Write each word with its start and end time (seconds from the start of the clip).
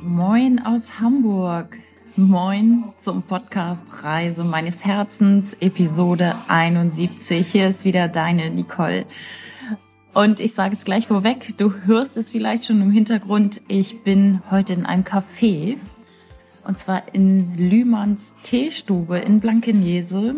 Moin 0.00 0.60
aus 0.64 1.00
Hamburg. 1.00 1.78
Moin 2.16 2.84
zum 2.98 3.22
Podcast 3.22 3.84
Reise 4.02 4.44
meines 4.44 4.84
Herzens, 4.84 5.54
Episode 5.60 6.34
71. 6.48 7.46
Hier 7.46 7.68
ist 7.68 7.84
wieder 7.84 8.08
deine 8.08 8.50
Nicole. 8.50 9.06
Und 10.12 10.40
ich 10.40 10.52
sage 10.54 10.74
es 10.74 10.84
gleich 10.84 11.06
vorweg, 11.06 11.56
du 11.58 11.72
hörst 11.86 12.16
es 12.16 12.30
vielleicht 12.30 12.66
schon 12.66 12.82
im 12.82 12.90
Hintergrund. 12.90 13.62
Ich 13.68 14.02
bin 14.02 14.42
heute 14.50 14.72
in 14.74 14.84
einem 14.84 15.04
Café. 15.04 15.76
Und 16.64 16.78
zwar 16.78 17.14
in 17.14 17.56
Lühmanns 17.56 18.34
Teestube 18.42 19.18
in 19.18 19.40
Blankenese. 19.40 20.34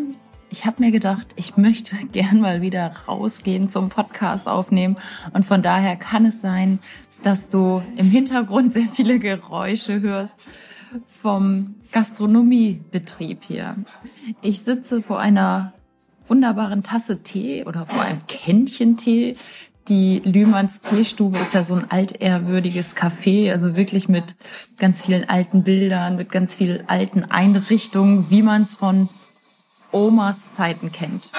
Ich 0.50 0.64
habe 0.64 0.82
mir 0.82 0.92
gedacht, 0.92 1.28
ich 1.36 1.56
möchte 1.56 1.96
gern 2.12 2.40
mal 2.40 2.62
wieder 2.62 2.92
rausgehen 3.08 3.68
zum 3.68 3.88
Podcast 3.88 4.46
aufnehmen. 4.46 4.96
Und 5.32 5.44
von 5.44 5.62
daher 5.62 5.96
kann 5.96 6.26
es 6.26 6.40
sein, 6.40 6.78
dass 7.26 7.48
du 7.48 7.82
im 7.96 8.08
Hintergrund 8.08 8.72
sehr 8.72 8.86
viele 8.86 9.18
Geräusche 9.18 10.00
hörst 10.00 10.36
vom 11.08 11.74
Gastronomiebetrieb 11.90 13.42
hier. 13.42 13.74
Ich 14.42 14.60
sitze 14.60 15.02
vor 15.02 15.18
einer 15.18 15.72
wunderbaren 16.28 16.84
Tasse 16.84 17.24
Tee 17.24 17.64
oder 17.64 17.84
vor 17.84 18.02
einem 18.02 18.24
Kännchen 18.28 18.96
Tee. 18.96 19.36
Die 19.88 20.20
Lühmanns 20.20 20.80
Teestube 20.80 21.36
ist 21.40 21.52
ja 21.52 21.64
so 21.64 21.74
ein 21.74 21.90
altehrwürdiges 21.90 22.94
Café, 22.94 23.50
also 23.50 23.74
wirklich 23.74 24.08
mit 24.08 24.36
ganz 24.78 25.04
vielen 25.04 25.28
alten 25.28 25.64
Bildern, 25.64 26.14
mit 26.14 26.30
ganz 26.30 26.54
vielen 26.54 26.88
alten 26.88 27.24
Einrichtungen, 27.24 28.30
wie 28.30 28.42
man 28.42 28.62
es 28.62 28.76
von 28.76 29.08
Omas 29.90 30.42
Zeiten 30.56 30.92
kennt. 30.92 31.30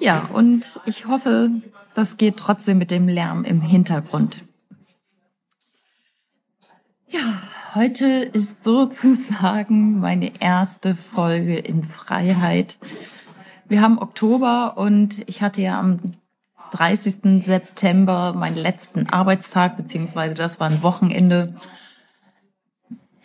Ja, 0.00 0.28
und 0.32 0.80
ich 0.84 1.06
hoffe, 1.06 1.50
das 1.94 2.16
geht 2.16 2.38
trotzdem 2.38 2.78
mit 2.78 2.90
dem 2.90 3.06
Lärm 3.06 3.44
im 3.44 3.60
Hintergrund. 3.60 4.40
Ja, 7.12 7.42
heute 7.74 8.06
ist 8.06 8.64
sozusagen 8.64 10.00
meine 10.00 10.40
erste 10.40 10.94
Folge 10.94 11.58
in 11.58 11.84
Freiheit. 11.84 12.78
Wir 13.68 13.82
haben 13.82 13.98
Oktober 13.98 14.78
und 14.78 15.22
ich 15.28 15.42
hatte 15.42 15.60
ja 15.60 15.78
am 15.78 16.14
30. 16.70 17.44
September 17.44 18.32
meinen 18.32 18.56
letzten 18.56 19.10
Arbeitstag, 19.10 19.76
beziehungsweise 19.76 20.32
das 20.32 20.58
war 20.58 20.70
ein 20.70 20.82
Wochenende. 20.82 21.54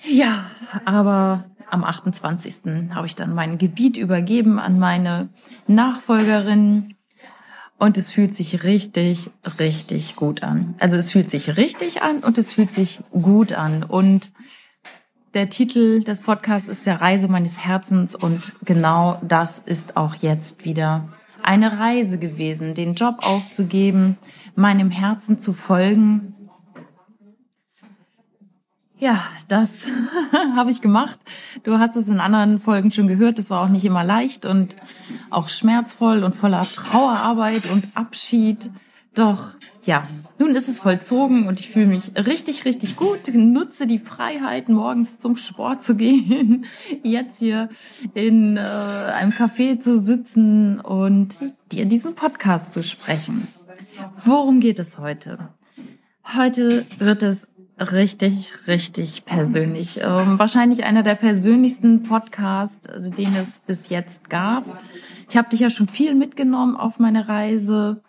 Ja, 0.04 0.44
aber 0.84 1.46
am 1.72 1.86
28. 1.86 2.94
habe 2.94 3.08
ich 3.08 3.16
dann 3.16 3.34
mein 3.34 3.58
Gebiet 3.58 3.96
übergeben 3.96 4.60
an 4.60 4.80
meine 4.80 5.30
Nachfolgerin 5.66 6.97
und 7.78 7.98
es 7.98 8.12
fühlt 8.12 8.36
sich 8.36 8.64
richtig, 8.64 9.30
richtig 9.60 10.16
gut 10.16 10.44
an. 10.44 10.76
Also 10.80 10.98
es 10.98 11.12
fühlt 11.12 11.30
sich 11.30 11.58
richtig 11.58 12.02
an 12.02 12.20
und 12.20 12.38
es 12.38 12.54
fühlt 12.54 12.74
sich 12.74 13.00
gut 13.12 13.54
an. 13.54 13.84
Und 13.84 14.32
der 15.34 15.50
Titel 15.50 16.04
des 16.04 16.22
Podcasts 16.22 16.68
ist 16.68 16.86
ja 16.86 16.96
Reise 16.96 17.28
meines 17.28 17.60
Herzens 17.60 18.16
und 18.16 18.54
genau 18.66 19.20
das 19.22 19.60
ist 19.60 19.96
auch 19.96 20.16
jetzt 20.16 20.66
wieder 20.66 21.10
eine 21.44 21.80
Reise 21.80 22.18
gewesen, 22.18 22.74
den 22.74 22.96
Job 22.96 23.20
aufzugeben, 23.22 24.18
meinem 24.56 24.90
Herzen 24.90 25.40
zu 25.40 25.54
folgen 25.54 26.34
ja, 29.00 29.24
das 29.48 29.88
habe 30.56 30.72
ich 30.72 30.82
gemacht. 30.82 31.20
Du 31.64 31.78
hast 31.78 31.96
es 31.96 32.08
in 32.08 32.20
anderen 32.20 32.60
Folgen 32.60 32.92
schon 32.92 33.08
gehört. 33.08 33.38
Das 33.40 33.50
war 33.50 33.62
auch 33.62 33.70
nicht 33.70 33.86
immer 33.86 34.04
leicht 34.04 34.46
und 34.46 34.76
auch 35.30 35.50
schmerzvoll 35.50 36.24
und 36.24 36.36
voller 36.36 36.62
Trauerarbeit 36.62 37.70
und 37.70 37.88
Abschied. 37.96 38.72
Doch 39.14 39.52
ja, 39.88 40.08
nun 40.38 40.54
ist 40.56 40.68
es 40.68 40.82
vollzogen 40.82 41.48
und 41.48 41.60
ich 41.60 41.70
fühle 41.70 41.88
mich 41.88 42.12
richtig, 42.16 42.66
richtig 42.66 42.98
gut. 42.98 43.34
Nutze 43.34 43.88
die 43.88 44.00
Freiheit, 44.00 44.68
morgens 44.68 45.18
zum 45.18 45.38
Sport 45.38 45.82
zu 45.82 45.96
gehen, 45.98 46.66
jetzt 47.04 47.40
hier 47.40 47.70
in 48.14 48.58
äh, 48.58 48.60
einem 48.60 49.32
Café 49.32 49.80
zu 49.80 49.98
sitzen 49.98 50.80
und 50.80 51.38
dir 51.72 51.86
diesen 51.86 52.16
Podcast 52.16 52.74
zu 52.74 52.84
sprechen. 52.84 53.48
Worum 54.18 54.60
geht 54.60 54.80
es 54.80 55.00
heute? 55.00 55.50
Heute 56.36 56.86
wird 57.00 57.24
es 57.24 57.48
richtig, 57.80 58.68
richtig 58.68 59.26
persönlich. 59.26 60.00
Ähm, 60.02 60.40
wahrscheinlich 60.40 60.84
einer 60.84 61.04
der 61.04 61.16
persönlichsten 61.16 62.04
Podcasts, 62.04 62.88
äh, 62.88 63.10
den 63.12 63.36
es 63.36 63.60
bis 63.60 63.90
jetzt 63.90 64.30
gab. 64.30 64.82
Ich 65.30 65.38
habe 65.38 65.50
dich 65.50 65.60
ja 65.60 65.70
schon 65.70 65.88
viel 65.88 66.16
mitgenommen 66.16 66.76
auf 66.76 67.00
meine 67.00 67.28
Reise. 67.28 68.02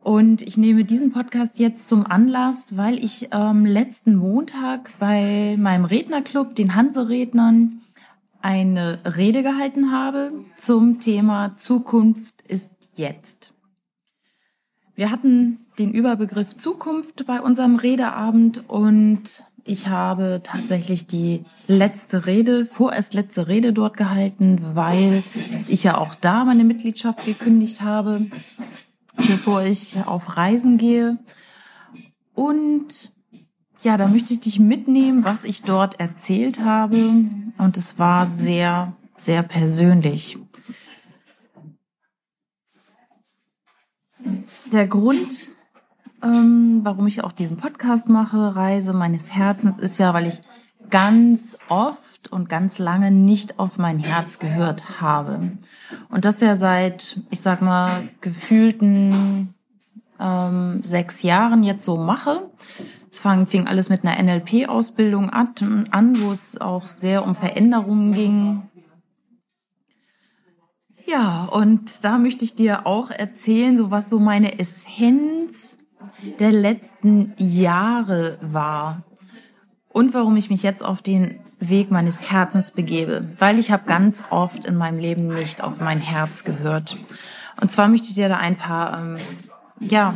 Und 0.00 0.42
ich 0.42 0.56
nehme 0.56 0.84
diesen 0.84 1.12
Podcast 1.12 1.58
jetzt 1.58 1.88
zum 1.88 2.06
Anlass, 2.06 2.76
weil 2.76 3.02
ich 3.04 3.28
ähm, 3.32 3.66
letzten 3.66 4.14
Montag 4.14 4.90
bei 4.98 5.56
meinem 5.58 5.84
Rednerclub, 5.84 6.54
den 6.54 6.74
Hanse-Rednern, 6.74 7.80
eine 8.40 9.00
Rede 9.04 9.42
gehalten 9.42 9.90
habe 9.92 10.32
zum 10.56 11.00
Thema 11.00 11.56
Zukunft 11.58 12.42
ist 12.46 12.70
jetzt. 12.94 13.52
Wir 14.98 15.12
hatten 15.12 15.60
den 15.78 15.92
Überbegriff 15.92 16.54
Zukunft 16.54 17.24
bei 17.24 17.40
unserem 17.40 17.76
Redeabend 17.76 18.68
und 18.68 19.44
ich 19.62 19.86
habe 19.86 20.40
tatsächlich 20.42 21.06
die 21.06 21.44
letzte 21.68 22.26
Rede, 22.26 22.66
vorerst 22.66 23.14
letzte 23.14 23.46
Rede 23.46 23.72
dort 23.72 23.96
gehalten, 23.96 24.58
weil 24.74 25.22
ich 25.68 25.84
ja 25.84 25.98
auch 25.98 26.16
da 26.16 26.44
meine 26.44 26.64
Mitgliedschaft 26.64 27.24
gekündigt 27.24 27.80
habe, 27.80 28.26
bevor 29.16 29.62
ich 29.62 29.98
auf 30.04 30.36
Reisen 30.36 30.78
gehe. 30.78 31.16
Und 32.34 33.12
ja, 33.84 33.96
da 33.96 34.08
möchte 34.08 34.32
ich 34.32 34.40
dich 34.40 34.58
mitnehmen, 34.58 35.22
was 35.22 35.44
ich 35.44 35.62
dort 35.62 36.00
erzählt 36.00 36.58
habe. 36.58 36.96
Und 37.56 37.76
es 37.76 38.00
war 38.00 38.32
sehr, 38.34 38.94
sehr 39.14 39.44
persönlich. 39.44 40.38
Der 44.72 44.86
Grund, 44.86 45.48
ähm, 46.22 46.80
warum 46.82 47.06
ich 47.06 47.22
auch 47.24 47.32
diesen 47.32 47.56
Podcast 47.56 48.08
mache, 48.08 48.56
Reise 48.56 48.92
meines 48.92 49.34
Herzens, 49.34 49.78
ist 49.78 49.98
ja, 49.98 50.14
weil 50.14 50.26
ich 50.26 50.42
ganz 50.90 51.58
oft 51.68 52.32
und 52.32 52.48
ganz 52.48 52.78
lange 52.78 53.10
nicht 53.10 53.58
auf 53.58 53.78
mein 53.78 53.98
Herz 53.98 54.38
gehört 54.38 55.00
habe. 55.00 55.52
Und 56.08 56.24
das 56.24 56.40
ja 56.40 56.56
seit, 56.56 57.20
ich 57.30 57.40
sag 57.40 57.62
mal, 57.62 58.08
gefühlten 58.20 59.54
ähm, 60.18 60.82
sechs 60.82 61.22
Jahren 61.22 61.62
jetzt 61.62 61.84
so 61.84 61.96
mache. 61.96 62.50
Es 63.10 63.20
fing 63.48 63.66
alles 63.66 63.88
mit 63.88 64.04
einer 64.04 64.22
NLP-Ausbildung 64.22 65.30
an, 65.30 66.20
wo 66.20 66.30
es 66.30 66.60
auch 66.60 66.86
sehr 66.86 67.24
um 67.24 67.34
Veränderungen 67.34 68.12
ging. 68.12 68.62
Ja, 71.08 71.44
und 71.44 72.04
da 72.04 72.18
möchte 72.18 72.44
ich 72.44 72.54
dir 72.54 72.86
auch 72.86 73.10
erzählen, 73.10 73.78
so 73.78 73.90
was 73.90 74.10
so 74.10 74.18
meine 74.18 74.58
Essenz 74.58 75.78
der 76.38 76.52
letzten 76.52 77.32
Jahre 77.38 78.38
war 78.42 79.04
und 79.88 80.12
warum 80.12 80.36
ich 80.36 80.50
mich 80.50 80.62
jetzt 80.62 80.84
auf 80.84 81.00
den 81.00 81.40
Weg 81.60 81.90
meines 81.90 82.30
Herzens 82.30 82.72
begebe, 82.72 83.34
weil 83.38 83.58
ich 83.58 83.70
habe 83.70 83.86
ganz 83.86 84.22
oft 84.28 84.66
in 84.66 84.76
meinem 84.76 84.98
Leben 84.98 85.28
nicht 85.28 85.62
auf 85.62 85.80
mein 85.80 86.00
Herz 86.00 86.44
gehört. 86.44 86.98
Und 87.58 87.72
zwar 87.72 87.88
möchte 87.88 88.08
ich 88.08 88.14
dir 88.14 88.28
da 88.28 88.36
ein 88.36 88.56
paar 88.56 89.00
ähm, 89.00 89.16
ja, 89.80 90.12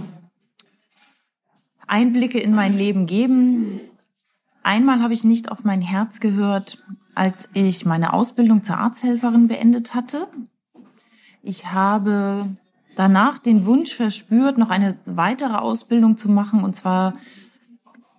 Einblicke 1.87 2.39
in 2.39 2.55
mein 2.55 2.77
Leben 2.77 3.07
geben. 3.07 3.81
Einmal 4.63 5.01
habe 5.01 5.15
ich 5.15 5.25
nicht 5.25 5.51
auf 5.51 5.65
mein 5.65 5.81
Herz 5.81 6.21
gehört, 6.21 6.85
als 7.15 7.49
ich 7.55 7.87
meine 7.87 8.13
Ausbildung 8.13 8.63
zur 8.63 8.77
Arzthelferin 8.77 9.49
beendet 9.49 9.95
hatte. 9.95 10.29
Ich 11.43 11.67
habe 11.73 12.49
danach 12.97 13.39
den 13.39 13.67
Wunsch 13.67 13.95
verspürt, 13.95 14.59
noch 14.59 14.71
eine 14.71 14.97
weitere 15.07 15.55
Ausbildung 15.55 16.17
zu 16.17 16.31
machen, 16.31 16.63
und 16.63 16.77
zwar 16.77 17.15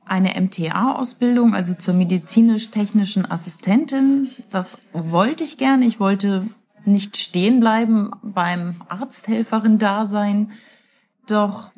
eine 0.06 0.40
MTA-Ausbildung, 0.40 1.56
also 1.56 1.74
zur 1.74 1.94
medizinisch-technischen 1.94 3.30
Assistentin. 3.30 4.30
Das 4.50 4.80
wollte 4.92 5.44
ich 5.44 5.58
gerne. 5.58 5.86
Ich 5.86 6.00
wollte 6.00 6.46
nicht 6.86 7.16
stehen 7.18 7.62
bleiben 7.62 8.12
beim 8.22 8.82
Arzthelferin-Dasein. 8.90 10.52
Doch 11.28 11.72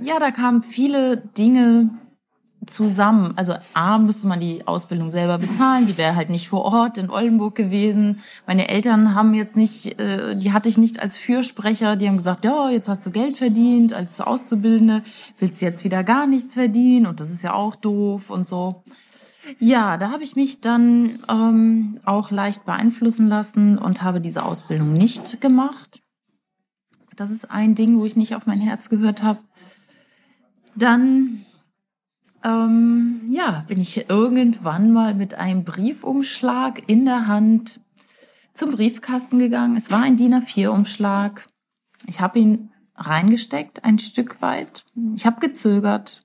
ja, 0.00 0.18
da 0.18 0.30
kamen 0.30 0.62
viele 0.62 1.18
Dinge 1.18 1.90
zusammen. 2.70 3.32
Also 3.36 3.54
A, 3.74 3.98
müsste 3.98 4.26
man 4.26 4.40
die 4.40 4.66
Ausbildung 4.66 5.10
selber 5.10 5.38
bezahlen, 5.38 5.86
die 5.86 5.98
wäre 5.98 6.16
halt 6.16 6.30
nicht 6.30 6.48
vor 6.48 6.64
Ort 6.64 6.98
in 6.98 7.10
Oldenburg 7.10 7.54
gewesen. 7.54 8.20
Meine 8.46 8.68
Eltern 8.68 9.14
haben 9.14 9.34
jetzt 9.34 9.56
nicht, 9.56 9.98
äh, 9.98 10.36
die 10.36 10.52
hatte 10.52 10.68
ich 10.68 10.78
nicht 10.78 11.00
als 11.00 11.18
Fürsprecher, 11.18 11.96
die 11.96 12.08
haben 12.08 12.16
gesagt, 12.16 12.44
ja, 12.44 12.70
jetzt 12.70 12.88
hast 12.88 13.04
du 13.04 13.10
Geld 13.10 13.36
verdient 13.36 13.92
als 13.92 14.20
Auszubildende, 14.20 15.02
willst 15.38 15.60
du 15.60 15.66
jetzt 15.66 15.84
wieder 15.84 16.04
gar 16.04 16.26
nichts 16.26 16.54
verdienen 16.54 17.06
und 17.06 17.20
das 17.20 17.30
ist 17.30 17.42
ja 17.42 17.52
auch 17.52 17.76
doof 17.76 18.30
und 18.30 18.48
so. 18.48 18.82
Ja, 19.58 19.96
da 19.96 20.10
habe 20.10 20.22
ich 20.22 20.36
mich 20.36 20.60
dann 20.60 21.18
ähm, 21.28 22.00
auch 22.04 22.30
leicht 22.30 22.64
beeinflussen 22.66 23.28
lassen 23.28 23.78
und 23.78 24.02
habe 24.02 24.20
diese 24.20 24.44
Ausbildung 24.44 24.92
nicht 24.92 25.40
gemacht. 25.40 26.00
Das 27.16 27.30
ist 27.30 27.50
ein 27.50 27.74
Ding, 27.74 27.98
wo 27.98 28.04
ich 28.04 28.16
nicht 28.16 28.34
auf 28.34 28.46
mein 28.46 28.60
Herz 28.60 28.88
gehört 28.88 29.22
habe. 29.22 29.40
Dann 30.76 31.44
ähm, 32.44 33.22
ja, 33.30 33.64
bin 33.68 33.80
ich 33.80 34.08
irgendwann 34.08 34.92
mal 34.92 35.14
mit 35.14 35.34
einem 35.34 35.64
Briefumschlag 35.64 36.88
in 36.88 37.04
der 37.04 37.26
Hand 37.26 37.80
zum 38.54 38.70
Briefkasten 38.72 39.38
gegangen. 39.38 39.76
Es 39.76 39.90
war 39.90 40.02
ein 40.02 40.16
DIN 40.16 40.34
A4-Umschlag. 40.34 41.48
Ich 42.06 42.20
habe 42.20 42.38
ihn 42.38 42.70
reingesteckt, 42.96 43.84
ein 43.84 43.98
Stück 43.98 44.40
weit. 44.42 44.84
Ich 45.16 45.26
habe 45.26 45.40
gezögert. 45.40 46.22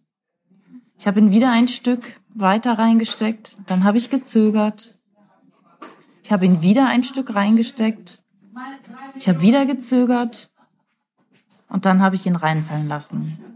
Ich 0.98 1.08
habe 1.08 1.20
ihn 1.20 1.32
wieder 1.32 1.52
ein 1.52 1.68
Stück 1.68 2.04
weiter 2.34 2.78
reingesteckt. 2.78 3.58
Dann 3.66 3.84
habe 3.84 3.98
ich 3.98 4.10
gezögert. 4.10 5.00
Ich 6.24 6.32
habe 6.32 6.46
ihn 6.46 6.62
wieder 6.62 6.88
ein 6.88 7.04
Stück 7.04 7.36
reingesteckt. 7.36 8.24
Ich 9.16 9.30
habe 9.30 9.42
wieder 9.42 9.66
gezögert. 9.66 10.52
Und 11.70 11.86
dann 11.86 12.02
habe 12.02 12.16
ich 12.16 12.26
ihn 12.26 12.36
reinfallen 12.36 12.88
lassen. 12.88 13.55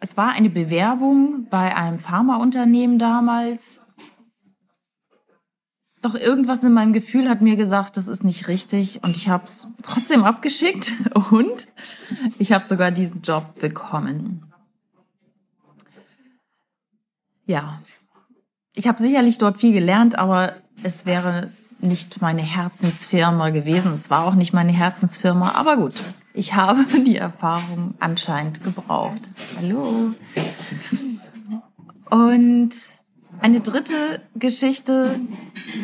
Es 0.00 0.16
war 0.16 0.30
eine 0.30 0.50
Bewerbung 0.50 1.46
bei 1.50 1.74
einem 1.74 1.98
Pharmaunternehmen 1.98 2.98
damals. 2.98 3.84
Doch 6.00 6.14
irgendwas 6.14 6.62
in 6.62 6.72
meinem 6.72 6.92
Gefühl 6.92 7.28
hat 7.28 7.40
mir 7.40 7.56
gesagt, 7.56 7.96
das 7.96 8.06
ist 8.06 8.22
nicht 8.22 8.46
richtig 8.46 9.02
und 9.02 9.16
ich 9.16 9.28
habe 9.28 9.44
es 9.44 9.74
trotzdem 9.82 10.22
abgeschickt 10.22 10.92
und 11.32 11.66
ich 12.38 12.52
habe 12.52 12.66
sogar 12.66 12.92
diesen 12.92 13.22
Job 13.22 13.58
bekommen. 13.58 14.46
Ja, 17.46 17.82
ich 18.76 18.86
habe 18.86 19.02
sicherlich 19.02 19.38
dort 19.38 19.58
viel 19.58 19.72
gelernt, 19.72 20.16
aber 20.16 20.54
es 20.84 21.04
wäre 21.04 21.50
nicht 21.80 22.20
meine 22.20 22.42
Herzensfirma 22.42 23.50
gewesen. 23.50 23.92
Es 23.92 24.10
war 24.10 24.26
auch 24.26 24.34
nicht 24.34 24.52
meine 24.52 24.72
Herzensfirma, 24.72 25.52
aber 25.52 25.76
gut, 25.76 25.94
ich 26.34 26.54
habe 26.54 26.84
die 27.06 27.16
Erfahrung 27.16 27.94
anscheinend 28.00 28.62
gebraucht. 28.62 29.28
Hallo. 29.56 30.14
Und 32.10 32.70
eine 33.40 33.60
dritte 33.60 34.22
Geschichte, 34.34 35.20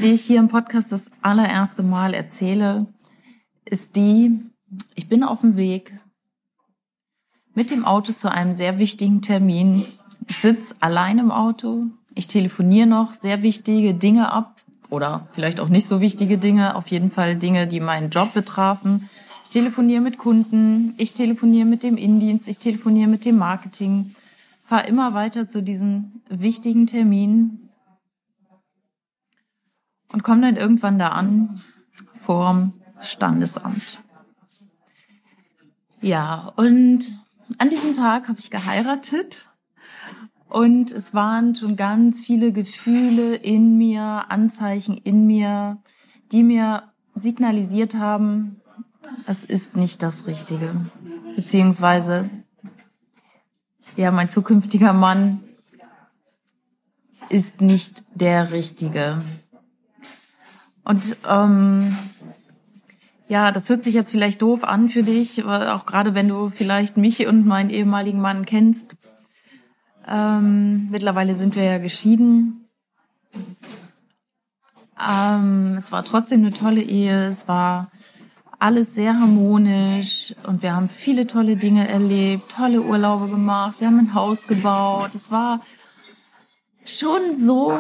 die 0.03 0.13
ich 0.13 0.23
hier 0.23 0.39
im 0.39 0.49
Podcast 0.49 0.91
das 0.91 1.11
allererste 1.23 1.83
Mal 1.83 2.15
erzähle, 2.15 2.87
ist 3.65 3.97
die, 3.97 4.41
ich 4.95 5.09
bin 5.09 5.23
auf 5.23 5.41
dem 5.43 5.57
Weg 5.57 5.93
mit 7.55 7.71
dem 7.71 7.85
Auto 7.85 8.13
zu 8.13 8.31
einem 8.31 8.53
sehr 8.53 8.79
wichtigen 8.79 9.23
Termin. 9.23 9.87
Ich 10.27 10.39
sitze 10.39 10.75
allein 10.81 11.19
im 11.19 11.31
Auto. 11.31 11.87
Ich 12.15 12.27
telefoniere 12.27 12.87
noch 12.87 13.13
sehr 13.13 13.43
wichtige 13.43 13.95
Dinge 13.95 14.33
ab 14.33 14.54
oder 14.95 15.29
vielleicht 15.33 15.61
auch 15.61 15.69
nicht 15.69 15.87
so 15.87 16.01
wichtige 16.01 16.39
Dinge, 16.39 16.77
auf 16.77 16.89
jeden 16.89 17.11
Fall 17.11 17.37
Dinge, 17.37 17.67
die 17.67 17.81
meinen 17.81 18.11
Job 18.11 18.33
betrafen. 18.33 19.11
Ich 19.43 19.51
telefoniere 19.51 20.01
mit 20.01 20.17
Kunden, 20.17 20.95
ich 20.97 21.13
telefoniere 21.13 21.67
mit 21.67 21.83
dem 21.83 21.97
Indienst, 21.97 22.49
ich 22.49 22.59
telefoniere 22.59 23.09
mit 23.09 23.25
dem 23.25 23.37
Marketing, 23.37 24.15
fahre 24.65 24.87
immer 24.87 25.13
weiter 25.13 25.49
zu 25.49 25.63
diesen 25.63 26.23
wichtigen 26.29 26.87
Terminen 26.87 27.69
und 30.13 30.23
komme 30.23 30.43
dann 30.43 30.57
irgendwann 30.57 30.99
da 30.99 31.09
an 31.09 31.61
vorm 32.15 32.73
Standesamt. 33.01 34.01
Ja, 36.01 36.53
und 36.57 37.19
an 37.59 37.71
diesem 37.71 37.95
Tag 37.95 38.29
habe 38.29 38.39
ich 38.39 38.51
geheiratet 38.51 39.49
und 40.55 40.93
es 40.93 41.15
waren 41.15 41.57
schon 41.57 41.75
ganz 41.75 42.25
viele 42.25 42.53
Gefühle 42.53 43.35
in 43.35 43.77
mir, 43.77 44.27
Anzeichen 44.29 44.97
in 44.97 45.27
mir, 45.27 45.79
die 46.31 46.45
mir 46.45 46.85
signalisiert 47.17 47.97
haben, 47.97 48.61
es 49.27 49.43
ist 49.43 49.75
nicht 49.75 50.01
das 50.05 50.29
Richtige. 50.29 50.71
Beziehungsweise, 51.35 52.31
ja, 53.97 54.13
mein 54.13 54.29
zukünftiger 54.29 54.93
Mann 54.93 55.41
ist 57.31 57.61
nicht 57.61 58.05
der 58.15 58.53
Richtige. 58.53 59.23
Und 60.85 61.17
ähm, 61.29 61.97
ja, 63.27 63.51
das 63.51 63.69
hört 63.69 63.83
sich 63.83 63.95
jetzt 63.95 64.13
vielleicht 64.13 64.41
doof 64.41 64.63
an 64.63 64.89
für 64.89 65.03
dich, 65.03 65.45
auch 65.45 65.85
gerade 65.85 66.15
wenn 66.15 66.29
du 66.29 66.49
vielleicht 66.49 66.97
mich 66.97 67.27
und 67.27 67.45
meinen 67.45 67.71
ehemaligen 67.71 68.21
Mann 68.21 68.47
kennst. 68.47 68.95
Ähm, 70.07 70.89
mittlerweile 70.91 71.35
sind 71.35 71.57
wir 71.57 71.65
ja 71.65 71.79
geschieden. 71.79 72.69
Ähm, 75.01 75.75
es 75.77 75.93
war 75.93 76.05
trotzdem 76.05 76.41
eine 76.41 76.53
tolle 76.53 76.83
Ehe. 76.83 77.27
Es 77.27 77.49
war 77.49 77.91
alles 78.59 78.95
sehr 78.95 79.19
harmonisch 79.19 80.35
und 80.47 80.63
wir 80.63 80.75
haben 80.75 80.89
viele 80.89 81.27
tolle 81.27 81.57
Dinge 81.57 81.89
erlebt, 81.89 82.51
tolle 82.57 82.83
Urlaube 82.83 83.29
gemacht. 83.29 83.77
Wir 83.81 83.89
haben 83.89 83.99
ein 83.99 84.15
Haus 84.15 84.47
gebaut. 84.47 85.15
Es 85.15 85.31
war 85.31 85.61
schon 86.85 87.37
so 87.37 87.79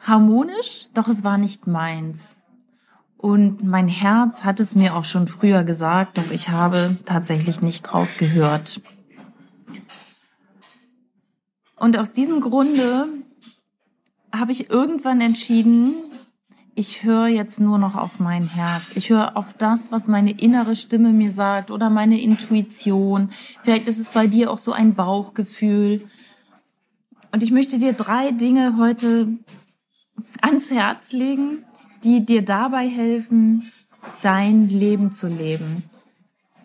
harmonisch, 0.00 0.88
doch 0.94 1.08
es 1.08 1.24
war 1.24 1.38
nicht 1.38 1.66
meins. 1.66 2.36
Und 3.16 3.64
mein 3.64 3.88
Herz 3.88 4.44
hat 4.44 4.60
es 4.60 4.74
mir 4.74 4.94
auch 4.96 5.06
schon 5.06 5.28
früher 5.28 5.64
gesagt, 5.64 6.18
doch 6.18 6.30
ich 6.30 6.50
habe 6.50 6.98
tatsächlich 7.06 7.62
nicht 7.62 7.84
drauf 7.84 8.18
gehört. 8.18 8.82
Und 11.76 11.98
aus 11.98 12.12
diesem 12.12 12.40
Grunde 12.40 13.08
habe 14.32 14.52
ich 14.52 14.70
irgendwann 14.70 15.20
entschieden, 15.20 15.94
ich 16.76 17.04
höre 17.04 17.28
jetzt 17.28 17.60
nur 17.60 17.78
noch 17.78 17.94
auf 17.94 18.18
mein 18.18 18.48
Herz. 18.48 18.96
Ich 18.96 19.10
höre 19.10 19.36
auf 19.36 19.52
das, 19.52 19.92
was 19.92 20.08
meine 20.08 20.32
innere 20.32 20.74
Stimme 20.74 21.12
mir 21.12 21.30
sagt 21.30 21.70
oder 21.70 21.88
meine 21.88 22.20
Intuition. 22.20 23.30
Vielleicht 23.62 23.86
ist 23.86 23.98
es 23.98 24.08
bei 24.08 24.26
dir 24.26 24.50
auch 24.50 24.58
so 24.58 24.72
ein 24.72 24.94
Bauchgefühl. 24.94 26.08
Und 27.30 27.44
ich 27.44 27.52
möchte 27.52 27.78
dir 27.78 27.92
drei 27.92 28.32
Dinge 28.32 28.76
heute 28.76 29.28
ans 30.40 30.70
Herz 30.70 31.12
legen, 31.12 31.64
die 32.02 32.26
dir 32.26 32.42
dabei 32.44 32.88
helfen, 32.88 33.70
dein 34.22 34.68
Leben 34.68 35.12
zu 35.12 35.28
leben. 35.28 35.84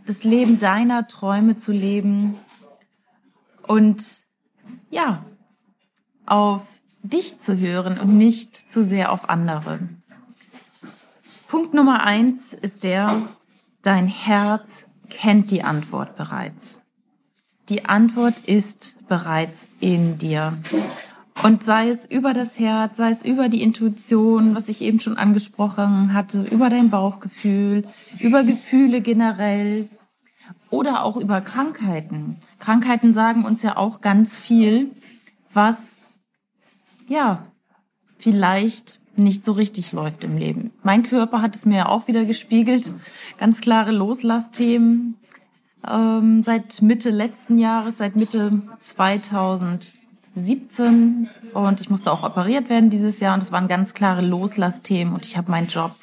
Das 0.07 0.23
Leben 0.23 0.57
deiner 0.57 1.07
Träume 1.07 1.57
zu 1.57 1.71
leben 1.71 2.35
und 3.67 4.03
ja, 4.89 5.25
auf 6.25 6.63
dich 7.01 7.39
zu 7.39 7.57
hören 7.57 7.99
und 7.99 8.17
nicht 8.17 8.71
zu 8.71 8.83
sehr 8.83 9.11
auf 9.11 9.29
andere. 9.29 9.79
Punkt 11.47 11.73
Nummer 11.73 12.03
eins 12.03 12.53
ist 12.53 12.83
der, 12.83 13.21
dein 13.81 14.07
Herz 14.07 14.85
kennt 15.09 15.51
die 15.51 15.63
Antwort 15.63 16.15
bereits. 16.15 16.81
Die 17.69 17.85
Antwort 17.85 18.37
ist 18.45 18.95
bereits 19.07 19.67
in 19.79 20.17
dir. 20.17 20.57
Und 21.43 21.63
sei 21.63 21.89
es 21.89 22.05
über 22.05 22.33
das 22.33 22.59
Herz, 22.59 22.97
sei 22.97 23.09
es 23.09 23.23
über 23.23 23.47
die 23.47 23.61
Intuition, 23.61 24.55
was 24.55 24.67
ich 24.67 24.81
eben 24.81 24.99
schon 24.99 25.17
angesprochen 25.17 26.13
hatte, 26.13 26.43
über 26.43 26.69
dein 26.69 26.89
Bauchgefühl, 26.89 27.85
über 28.19 28.43
Gefühle 28.43 29.01
generell, 29.01 29.87
oder 30.69 31.03
auch 31.03 31.17
über 31.17 31.41
Krankheiten. 31.41 32.37
Krankheiten 32.59 33.13
sagen 33.13 33.43
uns 33.45 33.61
ja 33.61 33.75
auch 33.77 34.01
ganz 34.01 34.39
viel, 34.39 34.91
was 35.53 35.97
ja 37.07 37.45
vielleicht 38.17 38.99
nicht 39.15 39.45
so 39.45 39.53
richtig 39.53 39.91
läuft 39.91 40.23
im 40.23 40.37
Leben. 40.37 40.71
Mein 40.83 41.03
Körper 41.03 41.41
hat 41.41 41.55
es 41.55 41.65
mir 41.65 41.89
auch 41.89 42.07
wieder 42.07 42.25
gespiegelt. 42.25 42.91
Ganz 43.37 43.61
klare 43.61 43.91
Loslassthemen 43.91 45.15
ähm, 45.87 46.43
seit 46.43 46.81
Mitte 46.81 47.09
letzten 47.09 47.57
Jahres, 47.57 47.97
seit 47.97 48.15
Mitte 48.15 48.61
2017. 48.79 51.29
Und 51.53 51.81
ich 51.81 51.89
musste 51.89 52.11
auch 52.11 52.23
operiert 52.23 52.69
werden 52.69 52.89
dieses 52.89 53.19
Jahr 53.19 53.33
und 53.33 53.43
es 53.43 53.51
waren 53.51 53.67
ganz 53.67 53.93
klare 53.93 54.21
Loslassthemen 54.21 55.13
und 55.13 55.25
ich 55.25 55.37
habe 55.37 55.51
meinen 55.51 55.67
Job 55.67 55.95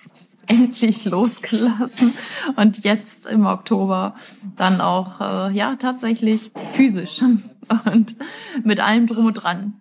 endlich 0.57 1.05
losgelassen. 1.05 2.15
Und 2.57 2.85
jetzt 2.85 3.27
im 3.27 3.47
Oktober 3.47 4.15
dann 4.57 4.81
auch 4.81 5.21
äh, 5.21 5.53
ja 5.53 5.77
tatsächlich 5.77 6.51
physisch. 6.75 7.23
Und 7.85 8.15
mit 8.63 8.81
allem 8.81 9.07
drum 9.07 9.27
und 9.27 9.35
dran. 9.35 9.81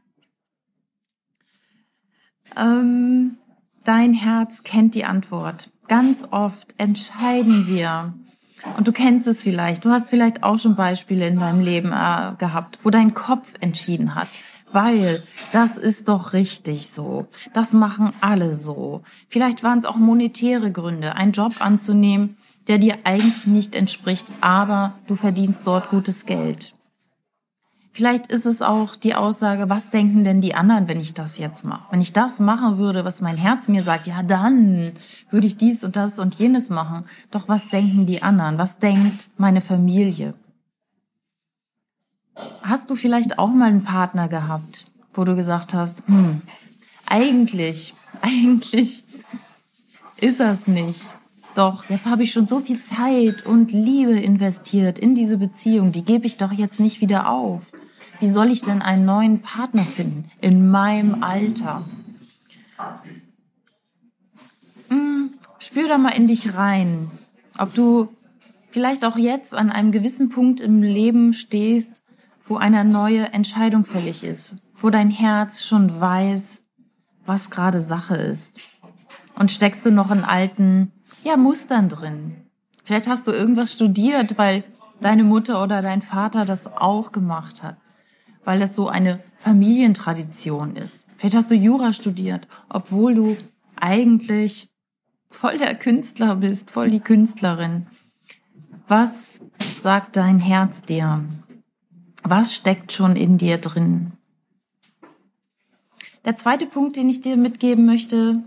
Ähm, 2.58 3.38
dein 3.84 4.14
Herz 4.14 4.64
kennt 4.64 4.96
die 4.96 5.06
Antwort. 5.06 5.70
Ganz 5.88 6.26
oft 6.32 6.74
entscheiden 6.78 7.68
wir, 7.68 8.14
und 8.78 8.88
du 8.88 8.92
kennst 8.92 9.28
es 9.28 9.44
vielleicht, 9.44 9.86
du 9.86 9.92
hast 9.92 10.10
vielleicht 10.10 10.42
auch 10.42 10.58
schon 10.58 10.76
Beispiele 10.76 11.28
in 11.28 11.40
deinem 11.40 11.60
Leben 11.60 11.92
äh, 11.92 12.34
gehabt, 12.38 12.80
wo 12.84 12.90
dein 12.90 13.14
Kopf 13.14 13.54
entschieden 13.60 14.16
hat 14.16 14.30
weil 14.76 15.24
das 15.54 15.78
ist 15.78 16.10
doch 16.10 16.34
richtig 16.34 16.90
so. 16.90 17.28
Das 17.54 17.74
machen 17.74 18.14
alle 18.22 18.56
so. 18.56 19.02
Vielleicht 19.30 19.64
waren 19.64 19.80
es 19.80 19.86
auch 19.86 19.96
monetäre 19.96 20.72
Gründe, 20.72 21.16
einen 21.16 21.32
Job 21.32 21.54
anzunehmen, 21.60 22.38
der 22.68 22.78
dir 22.78 22.98
eigentlich 23.06 23.48
nicht 23.48 23.74
entspricht, 23.74 24.28
aber 24.42 24.94
du 25.08 25.16
verdienst 25.16 25.66
dort 25.66 25.90
gutes 25.90 26.26
Geld. 26.26 26.76
Vielleicht 27.94 28.28
ist 28.28 28.46
es 28.46 28.62
auch 28.62 28.98
die 28.98 29.16
Aussage, 29.16 29.70
was 29.70 29.90
denken 29.90 30.26
denn 30.26 30.42
die 30.42 30.54
anderen, 30.54 30.90
wenn 30.90 31.00
ich 31.00 31.14
das 31.14 31.38
jetzt 31.38 31.64
mache? 31.64 31.86
Wenn 31.92 32.02
ich 32.02 32.12
das 32.12 32.42
machen 32.42 32.78
würde, 32.78 33.06
was 33.06 33.22
mein 33.22 33.38
Herz 33.38 33.70
mir 33.70 33.84
sagt, 33.84 34.06
ja 34.08 34.22
dann 34.22 34.92
würde 35.30 35.48
ich 35.48 35.56
dies 35.56 35.86
und 35.86 35.96
das 35.96 36.20
und 36.20 36.36
jenes 36.36 36.70
machen. 36.70 37.06
Doch 37.32 37.48
was 37.48 37.70
denken 37.70 38.06
die 38.06 38.22
anderen? 38.22 38.58
Was 38.58 38.80
denkt 38.80 39.30
meine 39.38 39.62
Familie? 39.62 40.34
Hast 42.62 42.90
du 42.90 42.96
vielleicht 42.96 43.40
auch 43.40 43.50
mal 43.50 43.70
einen 43.70 43.84
Partner 43.84 44.28
gehabt, 44.28 44.86
wo 45.14 45.24
du 45.24 45.36
gesagt 45.36 45.74
hast, 45.74 46.08
hm, 46.08 46.42
eigentlich, 47.06 47.94
eigentlich 48.22 49.04
ist 50.18 50.40
das 50.40 50.68
nicht. 50.68 51.10
Doch, 51.56 51.90
jetzt 51.90 52.08
habe 52.08 52.24
ich 52.24 52.34
schon 52.34 52.48
so 52.48 52.60
viel 52.60 52.84
Zeit 52.84 53.46
und 53.46 53.72
Liebe 53.72 54.20
investiert 54.20 55.00
in 55.00 55.16
diese 55.16 55.38
Beziehung, 55.38 55.94
die 55.94 56.04
gebe 56.04 56.26
ich 56.26 56.38
doch 56.38 56.52
jetzt 56.52 56.82
nicht 56.82 57.00
wieder 57.00 57.30
auf. 57.30 57.62
Wie 58.20 58.28
soll 58.28 58.52
ich 58.52 58.62
denn 58.62 58.82
einen 58.82 59.06
neuen 59.06 59.42
Partner 59.42 59.84
finden 59.84 60.30
in 60.42 60.70
meinem 60.70 61.24
Alter? 61.24 61.86
Hm, 64.90 65.34
spür 65.60 65.88
da 65.88 65.98
mal 65.98 66.10
in 66.10 66.28
dich 66.28 66.56
rein, 66.56 67.10
ob 67.58 67.74
du 67.74 68.10
vielleicht 68.72 69.06
auch 69.06 69.18
jetzt 69.18 69.54
an 69.54 69.70
einem 69.70 69.94
gewissen 69.94 70.28
Punkt 70.28 70.60
im 70.60 70.82
Leben 70.82 71.34
stehst, 71.34 72.02
wo 72.46 72.58
eine 72.58 72.86
neue 72.86 73.34
Entscheidung 73.34 73.86
fällig 73.86 74.24
ist, 74.24 74.56
wo 74.76 74.90
dein 74.90 75.10
Herz 75.10 75.66
schon 75.66 76.00
weiß, 76.00 76.64
was 77.26 77.50
gerade 77.50 77.82
Sache 77.82 78.16
ist. 78.16 78.54
Und 79.38 79.52
steckst 79.52 79.86
du 79.86 79.92
noch 79.92 80.12
in 80.12 80.24
alten, 80.24 80.92
ja, 81.24 81.38
Mustern 81.38 81.90
drin. 81.90 82.36
Vielleicht 82.84 83.08
hast 83.08 83.28
du 83.28 83.32
irgendwas 83.32 83.74
studiert, 83.74 84.38
weil 84.38 84.64
deine 85.02 85.24
Mutter 85.24 85.62
oder 85.62 85.82
dein 85.82 86.02
Vater 86.02 86.46
das 86.46 86.68
auch 86.68 87.12
gemacht 87.12 87.64
hat, 87.64 87.78
weil 88.46 88.60
das 88.60 88.76
so 88.76 88.88
eine 88.88 89.22
Familientradition 89.38 90.76
ist. 90.76 91.06
Vielleicht 91.18 91.36
hast 91.36 91.52
du 91.52 91.56
Jura 91.56 91.94
studiert, 91.94 92.48
obwohl 92.70 93.16
du 93.16 93.38
eigentlich 93.80 94.70
voll 95.32 95.58
der 95.58 95.76
Künstler 95.76 96.36
bist, 96.36 96.72
voll 96.72 96.92
die 96.92 97.00
Künstlerin. 97.00 97.88
Was 98.88 99.42
sagt 99.60 100.16
dein 100.16 100.40
Herz 100.40 100.82
dir? 100.82 101.24
Was 102.28 102.56
steckt 102.56 102.92
schon 102.92 103.16
in 103.16 103.38
dir 103.38 103.60
drin? 103.60 104.14
Der 106.26 106.36
zweite 106.36 106.66
Punkt, 106.66 106.96
den 106.96 107.08
ich 107.08 107.22
dir 107.22 107.38
mitgeben 107.38 107.86
möchte, 107.86 108.42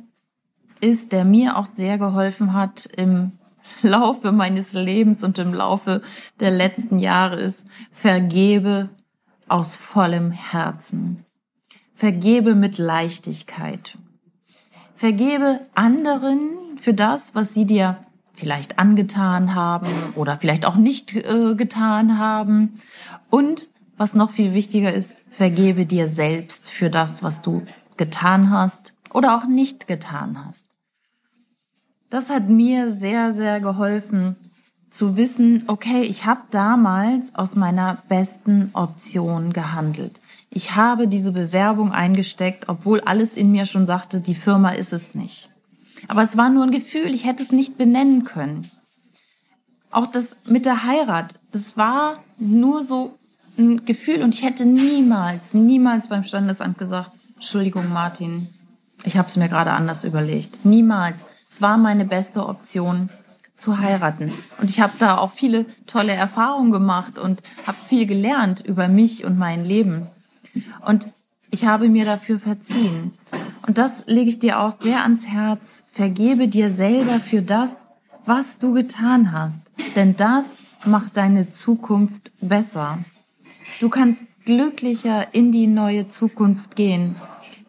ist, 0.80 1.12
der 1.12 1.25
mir 1.25 1.56
auch 1.56 1.64
sehr 1.64 1.97
geholfen 1.97 2.54
hat 2.54 2.87
im 2.87 3.38
Laufe 3.82 4.32
meines 4.32 4.73
Lebens 4.73 5.23
und 5.23 5.38
im 5.38 5.54
Laufe 5.54 6.02
der 6.40 6.50
letzten 6.50 6.99
Jahre 6.99 7.37
ist, 7.37 7.64
vergebe 7.92 8.88
aus 9.47 9.76
vollem 9.76 10.32
Herzen. 10.32 11.25
Vergebe 11.94 12.56
mit 12.56 12.78
Leichtigkeit. 12.78 13.97
Vergebe 14.97 15.61
anderen 15.76 16.78
für 16.80 16.94
das, 16.94 17.37
was 17.37 17.54
sie 17.54 17.64
dir 17.64 18.04
vielleicht 18.38 18.78
angetan 18.78 19.54
haben 19.54 19.88
oder 20.14 20.37
vielleicht 20.37 20.64
auch 20.64 20.76
nicht 20.76 21.14
äh, 21.14 21.54
getan 21.54 22.18
haben 22.18 22.80
und 23.30 23.68
was 23.97 24.14
noch 24.14 24.30
viel 24.30 24.54
wichtiger 24.54 24.92
ist, 24.92 25.12
vergebe 25.30 25.85
dir 25.85 26.09
selbst 26.09 26.71
für 26.71 26.88
das, 26.88 27.23
was 27.23 27.42
du 27.42 27.66
getan 27.97 28.50
hast 28.50 28.92
oder 29.12 29.37
auch 29.37 29.47
nicht 29.47 29.88
getan 29.88 30.45
hast. 30.47 30.64
Das 32.09 32.30
hat 32.30 32.49
mir 32.49 32.92
sehr, 32.92 33.33
sehr 33.33 33.61
geholfen 33.61 34.37
zu 34.90 35.16
wissen, 35.16 35.64
okay, 35.66 36.02
ich 36.02 36.25
habe 36.25 36.40
damals 36.50 37.35
aus 37.35 37.57
meiner 37.57 37.99
besten 38.09 38.71
Option 38.73 39.52
gehandelt. 39.52 40.18
Ich 40.50 40.76
habe 40.76 41.09
diese 41.09 41.33
Bewerbung 41.33 41.92
eingesteckt, 41.92 42.68
obwohl 42.68 43.00
alles 43.02 43.35
in 43.35 43.52
mir 43.52 43.66
schon 43.66 43.87
sagte, 43.87 44.21
die 44.21 44.35
Firma 44.35 44.71
ist 44.71 44.92
es 44.92 45.14
nicht. 45.14 45.50
Aber 46.09 46.23
es 46.23 46.37
war 46.37 46.50
nur 46.50 46.65
ein 46.65 46.71
Gefühl, 46.73 47.15
ich 47.15 47.25
hätte 47.25 47.43
es 47.43 47.53
nicht 47.53 47.79
benennen 47.79 48.25
können. 48.25 48.71
Auch 49.91 50.07
das 50.07 50.37
mit 50.47 50.67
der 50.67 50.85
Heirat, 50.85 51.35
das 51.53 51.77
war 51.77 52.25
nur 52.38 52.83
so 52.83 53.17
ein 53.59 53.85
Gefühl 53.85 54.23
und 54.23 54.35
ich 54.35 54.43
hätte 54.43 54.65
niemals, 54.65 55.55
niemals 55.55 56.09
beim 56.09 56.25
Standesamt 56.25 56.79
gesagt, 56.79 57.11
Entschuldigung 57.35 57.88
Martin, 57.93 58.49
ich 59.05 59.17
habe 59.17 59.29
es 59.29 59.37
mir 59.37 59.49
gerade 59.49 59.71
anders 59.71 60.05
überlegt. 60.05 60.65
Niemals. 60.65 61.25
Es 61.49 61.62
war 61.62 61.79
meine 61.79 62.05
beste 62.05 62.47
Option 62.47 63.09
zu 63.57 63.79
heiraten. 63.79 64.33
Und 64.61 64.71
ich 64.71 64.81
habe 64.81 64.93
da 64.99 65.19
auch 65.19 65.33
viele 65.33 65.67
tolle 65.87 66.12
Erfahrungen 66.12 66.71
gemacht 66.71 67.19
und 67.19 67.43
habe 67.67 67.79
viel 67.88 68.07
gelernt 68.07 68.61
über 68.61 68.88
mich 68.88 69.25
und 69.25 69.38
mein 69.38 69.65
Leben. 69.65 70.07
Und 70.85 71.09
ich 71.50 71.65
habe 71.65 71.88
mir 71.88 72.05
dafür 72.05 72.38
verziehen. 72.38 73.12
Und 73.69 73.77
das 73.77 74.07
lege 74.07 74.31
ich 74.31 74.39
dir 74.39 74.61
auch 74.61 74.81
sehr 74.81 75.03
ans 75.03 75.27
Herz. 75.27 75.85
Vergebe 75.93 76.49
dir 76.49 76.71
selber 76.71 77.21
für 77.21 77.43
das, 77.43 77.85
was 78.25 78.57
du 78.57 78.73
getan 78.73 79.31
hast. 79.31 79.61
Denn 79.95 80.17
das 80.17 80.47
macht 80.87 81.19
deine 81.19 81.51
Zukunft 81.51 82.33
besser. 82.41 82.99
Du 83.79 83.91
kannst 83.91 84.25
glücklicher 84.47 85.35
in 85.35 85.53
die 85.53 85.67
neue 85.67 86.09
Zukunft 86.09 86.77
gehen, 86.77 87.17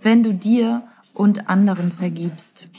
wenn 0.02 0.24
du 0.24 0.34
dir 0.34 0.84
und 1.14 1.50
anderen 1.50 1.92
vergibst. 1.92 2.70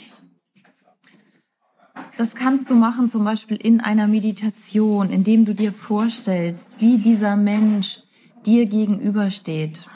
Das 2.17 2.35
kannst 2.35 2.71
du 2.71 2.75
machen 2.75 3.11
zum 3.11 3.25
Beispiel 3.25 3.59
in 3.59 3.83
einer 3.83 4.07
Meditation, 4.07 5.11
indem 5.11 5.45
du 5.45 5.55
dir 5.55 5.73
vorstellst, 5.73 6.81
wie 6.81 6.97
dieser 6.97 7.37
Mensch 7.37 8.01
dir 8.47 8.65
gegenübersteht. 8.65 9.87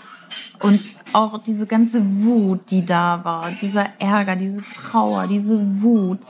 Und 0.60 0.90
auch 1.12 1.38
diese 1.38 1.66
ganze 1.66 2.22
Wut, 2.22 2.70
die 2.70 2.84
da 2.84 3.24
war, 3.24 3.50
dieser 3.60 3.86
Ärger, 3.98 4.36
diese 4.36 4.62
Trauer, 4.62 5.26
diese 5.26 5.82
Wut, 5.82 6.20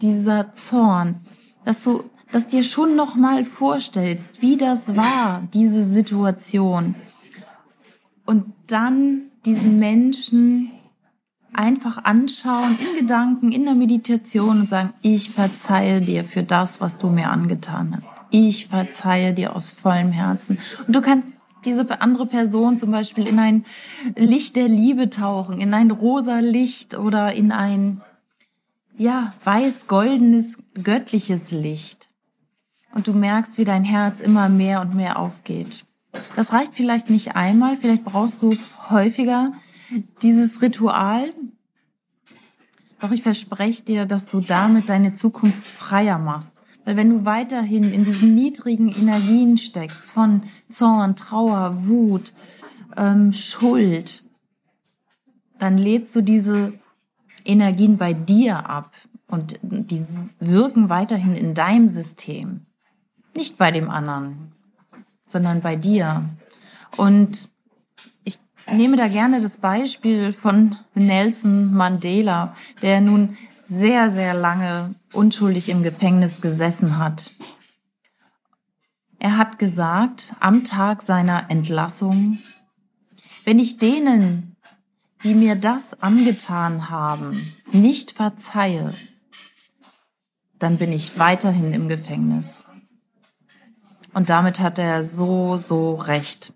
dieser 0.00 0.52
Zorn, 0.54 1.16
dass 1.64 1.82
du 1.82 2.04
dass 2.32 2.46
dir 2.46 2.62
schon 2.62 2.96
noch 2.96 3.14
mal 3.14 3.44
vorstellst, 3.44 4.42
wie 4.42 4.56
das 4.56 4.96
war, 4.96 5.42
diese 5.54 5.84
Situation. 5.84 6.94
Und 8.24 8.52
dann 8.66 9.30
diesen 9.44 9.78
Menschen 9.78 10.72
einfach 11.52 12.04
anschauen, 12.04 12.76
in 12.78 13.00
Gedanken, 13.00 13.52
in 13.52 13.64
der 13.64 13.74
Meditation 13.74 14.60
und 14.60 14.68
sagen, 14.68 14.92
ich 15.02 15.30
verzeihe 15.30 16.00
dir 16.00 16.24
für 16.24 16.42
das, 16.42 16.80
was 16.80 16.98
du 16.98 17.08
mir 17.08 17.30
angetan 17.30 17.96
hast. 17.96 18.08
Ich 18.30 18.66
verzeihe 18.66 19.32
dir 19.32 19.54
aus 19.54 19.70
vollem 19.70 20.10
Herzen. 20.10 20.58
Und 20.86 20.94
du 20.94 21.00
kannst 21.00 21.32
diese 21.66 22.00
andere 22.00 22.26
Person 22.26 22.78
zum 22.78 22.90
Beispiel 22.90 23.26
in 23.26 23.38
ein 23.38 23.64
Licht 24.14 24.56
der 24.56 24.68
Liebe 24.68 25.10
tauchen, 25.10 25.60
in 25.60 25.74
ein 25.74 25.90
rosa 25.90 26.38
Licht 26.38 26.96
oder 26.96 27.32
in 27.32 27.52
ein, 27.52 28.00
ja, 28.96 29.34
weiß-goldenes, 29.44 30.58
göttliches 30.82 31.50
Licht 31.50 32.08
und 32.96 33.06
du 33.08 33.12
merkst, 33.12 33.58
wie 33.58 33.66
dein 33.66 33.84
Herz 33.84 34.20
immer 34.20 34.48
mehr 34.48 34.80
und 34.80 34.94
mehr 34.94 35.18
aufgeht. 35.18 35.84
Das 36.34 36.54
reicht 36.54 36.72
vielleicht 36.72 37.10
nicht 37.10 37.36
einmal, 37.36 37.76
vielleicht 37.76 38.04
brauchst 38.04 38.40
du 38.40 38.56
häufiger 38.88 39.52
dieses 40.22 40.62
Ritual. 40.62 41.30
Doch 43.00 43.10
ich 43.10 43.22
verspreche 43.22 43.82
dir, 43.82 44.06
dass 44.06 44.24
du 44.24 44.40
damit 44.40 44.88
deine 44.88 45.14
Zukunft 45.14 45.66
freier 45.66 46.18
machst. 46.18 46.55
Weil 46.86 46.96
wenn 46.96 47.10
du 47.10 47.24
weiterhin 47.24 47.92
in 47.92 48.04
diesen 48.04 48.36
niedrigen 48.36 48.88
Energien 48.88 49.56
steckst 49.56 50.08
von 50.08 50.44
Zorn, 50.70 51.16
Trauer, 51.16 51.84
Wut, 51.86 52.32
ähm, 52.96 53.32
Schuld, 53.32 54.22
dann 55.58 55.78
lädst 55.78 56.14
du 56.14 56.22
diese 56.22 56.74
Energien 57.44 57.96
bei 57.96 58.12
dir 58.12 58.70
ab 58.70 58.92
und 59.26 59.58
die 59.62 60.04
wirken 60.38 60.88
weiterhin 60.88 61.34
in 61.34 61.54
deinem 61.54 61.88
System. 61.88 62.66
Nicht 63.34 63.58
bei 63.58 63.72
dem 63.72 63.90
anderen, 63.90 64.52
sondern 65.26 65.62
bei 65.62 65.74
dir. 65.74 66.28
Und 66.96 67.48
ich 68.22 68.38
nehme 68.70 68.96
da 68.96 69.08
gerne 69.08 69.40
das 69.40 69.58
Beispiel 69.58 70.32
von 70.32 70.76
Nelson 70.94 71.74
Mandela, 71.74 72.54
der 72.80 73.00
nun 73.00 73.36
sehr, 73.66 74.10
sehr 74.10 74.32
lange 74.34 74.94
unschuldig 75.12 75.68
im 75.68 75.82
Gefängnis 75.82 76.40
gesessen 76.40 76.98
hat. 76.98 77.32
Er 79.18 79.36
hat 79.36 79.58
gesagt, 79.58 80.34
am 80.40 80.64
Tag 80.64 81.02
seiner 81.02 81.50
Entlassung, 81.50 82.38
wenn 83.44 83.58
ich 83.58 83.78
denen, 83.78 84.56
die 85.24 85.34
mir 85.34 85.56
das 85.56 86.00
angetan 86.00 86.90
haben, 86.90 87.54
nicht 87.72 88.12
verzeihe, 88.12 88.94
dann 90.58 90.78
bin 90.78 90.92
ich 90.92 91.18
weiterhin 91.18 91.72
im 91.72 91.88
Gefängnis. 91.88 92.64
Und 94.12 94.30
damit 94.30 94.60
hat 94.60 94.78
er 94.78 95.02
so, 95.02 95.56
so 95.56 95.94
recht. 95.94 96.52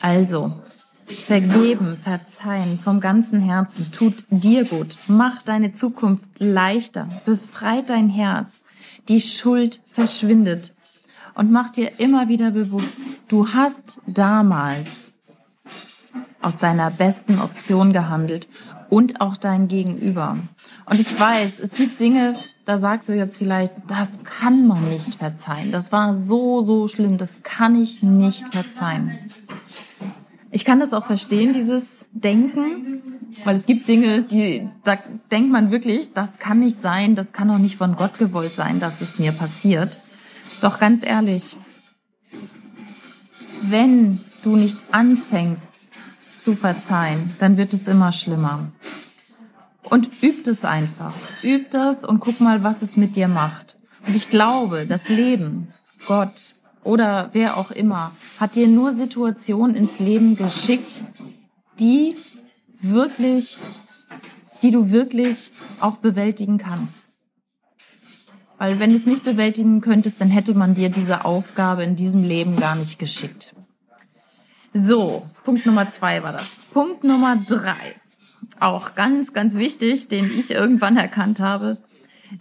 Also, 0.00 0.62
vergeben, 1.08 1.96
verzeihen 1.96 2.78
vom 2.78 3.00
ganzen 3.00 3.40
Herzen 3.40 3.90
tut 3.92 4.24
dir 4.30 4.64
gut, 4.64 4.96
macht 5.06 5.48
deine 5.48 5.72
Zukunft 5.72 6.24
leichter, 6.38 7.08
befreit 7.24 7.90
dein 7.90 8.08
Herz, 8.08 8.60
die 9.08 9.20
Schuld 9.20 9.80
verschwindet 9.90 10.72
und 11.34 11.50
mach 11.50 11.70
dir 11.70 11.98
immer 11.98 12.28
wieder 12.28 12.50
bewusst, 12.50 12.96
du 13.28 13.48
hast 13.48 14.00
damals 14.06 15.12
aus 16.40 16.58
deiner 16.58 16.90
besten 16.90 17.38
Option 17.40 17.92
gehandelt 17.92 18.48
und 18.90 19.20
auch 19.20 19.36
dein 19.36 19.68
Gegenüber. 19.68 20.38
Und 20.86 21.00
ich 21.00 21.18
weiß, 21.18 21.60
es 21.60 21.74
gibt 21.74 22.00
Dinge, 22.00 22.34
da 22.64 22.78
sagst 22.78 23.08
du 23.08 23.14
jetzt 23.14 23.38
vielleicht, 23.38 23.72
das 23.86 24.18
kann 24.24 24.66
man 24.66 24.88
nicht 24.88 25.14
verzeihen. 25.14 25.72
Das 25.72 25.92
war 25.92 26.20
so, 26.20 26.60
so 26.60 26.88
schlimm, 26.88 27.18
das 27.18 27.42
kann 27.42 27.80
ich 27.80 28.02
nicht 28.02 28.48
verzeihen. 28.48 29.18
Ich 30.58 30.64
kann 30.64 30.80
das 30.80 30.92
auch 30.92 31.06
verstehen, 31.06 31.52
dieses 31.52 32.08
Denken, 32.10 33.00
weil 33.44 33.54
es 33.54 33.64
gibt 33.64 33.86
Dinge, 33.86 34.22
die, 34.22 34.68
da 34.82 34.98
denkt 35.30 35.52
man 35.52 35.70
wirklich, 35.70 36.12
das 36.14 36.40
kann 36.40 36.58
nicht 36.58 36.82
sein, 36.82 37.14
das 37.14 37.32
kann 37.32 37.48
auch 37.52 37.58
nicht 37.58 37.76
von 37.76 37.94
Gott 37.94 38.18
gewollt 38.18 38.50
sein, 38.50 38.80
dass 38.80 39.00
es 39.00 39.20
mir 39.20 39.30
passiert. 39.30 40.00
Doch 40.60 40.80
ganz 40.80 41.04
ehrlich, 41.04 41.56
wenn 43.62 44.18
du 44.42 44.56
nicht 44.56 44.78
anfängst 44.90 45.70
zu 46.40 46.56
verzeihen, 46.56 47.32
dann 47.38 47.56
wird 47.56 47.72
es 47.72 47.86
immer 47.86 48.10
schlimmer. 48.10 48.72
Und 49.84 50.08
übt 50.24 50.50
es 50.50 50.64
einfach. 50.64 51.14
Übt 51.44 51.68
das 51.70 52.04
und 52.04 52.18
guck 52.18 52.40
mal, 52.40 52.64
was 52.64 52.82
es 52.82 52.96
mit 52.96 53.14
dir 53.14 53.28
macht. 53.28 53.78
Und 54.08 54.16
ich 54.16 54.28
glaube, 54.28 54.86
das 54.88 55.08
Leben, 55.08 55.72
Gott 56.08 56.54
oder 56.84 57.30
wer 57.32 57.56
auch 57.56 57.70
immer, 57.70 58.12
hat 58.38 58.54
dir 58.54 58.68
nur 58.68 58.92
Situationen 58.92 59.76
ins 59.76 59.98
Leben 59.98 60.36
geschickt, 60.36 61.02
die 61.78 62.16
wirklich, 62.80 63.58
die 64.62 64.70
du 64.70 64.90
wirklich 64.90 65.50
auch 65.80 65.96
bewältigen 65.96 66.58
kannst. 66.58 67.12
Weil 68.58 68.80
wenn 68.80 68.90
du 68.90 68.96
es 68.96 69.06
nicht 69.06 69.24
bewältigen 69.24 69.80
könntest, 69.80 70.20
dann 70.20 70.28
hätte 70.28 70.54
man 70.54 70.74
dir 70.74 70.88
diese 70.88 71.24
Aufgabe 71.24 71.84
in 71.84 71.94
diesem 71.94 72.24
Leben 72.24 72.56
gar 72.56 72.74
nicht 72.74 72.98
geschickt. 72.98 73.54
So, 74.74 75.26
Punkt 75.44 75.64
Nummer 75.64 75.90
zwei 75.90 76.22
war 76.22 76.32
das. 76.32 76.62
Punkt 76.72 77.04
Nummer 77.04 77.36
drei 77.36 77.94
auch 78.60 78.94
ganz, 78.94 79.32
ganz 79.32 79.54
wichtig, 79.54 80.08
den 80.08 80.30
ich 80.36 80.50
irgendwann 80.50 80.96
erkannt 80.96 81.40
habe. 81.40 81.78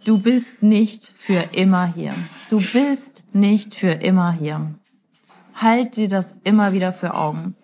Du 0.03 0.17
bist 0.17 0.63
nicht 0.63 1.13
für 1.15 1.49
immer 1.53 1.85
hier. 1.87 2.13
Du 2.49 2.59
bist 2.59 3.23
nicht 3.31 3.75
für 3.75 3.91
immer 3.91 4.33
hier. 4.33 4.73
Halt 5.55 5.95
dir 5.95 6.09
das 6.09 6.35
immer 6.43 6.73
wieder 6.73 6.91
für 6.91 7.13
Augen. 7.13 7.55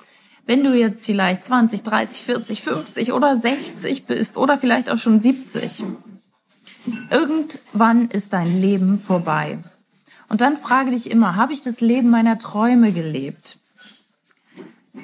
Wenn 0.46 0.64
du 0.64 0.74
jetzt 0.74 1.06
vielleicht 1.06 1.46
20, 1.46 1.84
30, 1.84 2.22
40, 2.22 2.62
50 2.62 3.14
oder 3.14 3.36
60 3.36 4.06
bist 4.06 4.38
oder 4.38 4.58
vielleicht 4.58 4.90
auch 4.90 4.98
schon 4.98 5.22
70, 5.22 5.84
irgendwann 7.10 8.10
ist 8.10 8.34
dein 8.34 8.62
Leben 8.62 9.00
vorbei. 9.00 9.60
Und 10.30 10.42
dann 10.42 10.58
frage 10.58 10.92
dich 10.92 11.12
immer, 11.12 11.36
habe 11.36 11.54
ich 11.54 11.62
das 11.62 11.82
Leben 11.82 12.10
meiner 12.10 12.40
Träume 12.40 12.94
gelebt? 12.94 13.60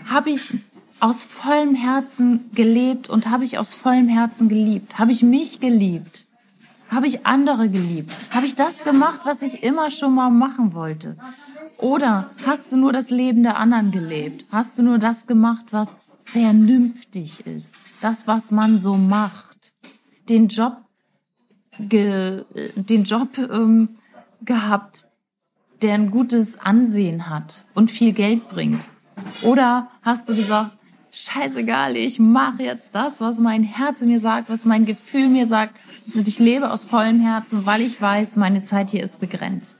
Habe 0.05 0.31
ich 0.31 0.53
aus 0.99 1.23
vollem 1.23 1.75
Herzen 1.75 2.49
gelebt 2.53 3.09
und 3.09 3.29
habe 3.29 3.43
ich 3.43 3.57
aus 3.57 3.73
vollem 3.73 4.07
Herzen 4.07 4.49
geliebt? 4.49 4.99
Habe 4.99 5.11
ich 5.11 5.21
mich 5.21 5.59
geliebt? 5.59 6.25
Habe 6.89 7.08
ich 7.08 7.25
andere 7.25 7.69
geliebt? 7.69 8.12
Habe 8.31 8.46
ich 8.46 8.55
das 8.55 8.84
gemacht, 8.84 9.22
was 9.24 9.41
ich 9.41 9.63
immer 9.63 9.91
schon 9.91 10.15
mal 10.15 10.29
machen 10.29 10.74
wollte? 10.74 11.17
Oder 11.77 12.29
hast 12.46 12.72
du 12.72 12.77
nur 12.77 12.91
das 12.91 13.10
Leben 13.10 13.43
der 13.43 13.58
anderen 13.58 13.91
gelebt? 13.91 14.46
Hast 14.51 14.77
du 14.77 14.84
nur 14.84 14.98
das 14.98 15.27
gemacht, 15.27 15.67
was 15.72 15.96
vernünftig 16.25 17.46
ist? 17.46 17.75
Das, 18.01 18.27
was 18.27 18.51
man 18.51 18.79
so 18.79 18.96
macht? 18.96 19.74
Den 20.27 20.48
Job, 20.48 20.77
ge, 21.79 22.43
den 22.75 23.03
Job 23.03 23.38
ähm, 23.38 23.89
gehabt, 24.41 25.05
der 25.81 25.93
ein 25.93 26.12
gutes 26.12 26.60
Ansehen 26.60 27.29
hat 27.29 27.65
und 27.75 27.91
viel 27.91 28.13
Geld 28.13 28.50
bringt? 28.50 28.81
Oder 29.43 29.89
hast 30.01 30.27
du 30.27 30.36
gesagt, 30.36 30.72
scheißegal, 31.12 31.96
ich 31.96 32.19
mache 32.19 32.63
jetzt 32.63 32.93
das, 32.93 33.22
was 33.22 33.39
mein 33.39 33.63
Herz 33.63 34.01
mir 34.01 34.19
sagt, 34.19 34.50
was 34.50 34.65
mein 34.65 34.86
Gefühl 34.86 35.29
mir 35.29 35.48
sagt. 35.48 35.75
Und 36.13 36.28
ich 36.28 36.39
lebe 36.39 36.72
aus 36.72 36.86
vollem 36.86 37.20
Herzen, 37.20 37.65
weil 37.65 37.82
ich 37.82 38.02
weiß, 38.02 38.36
meine 38.36 38.63
Zeit 38.63 38.91
hier 38.91 39.04
ist 39.04 39.19
begrenzt. 39.19 39.78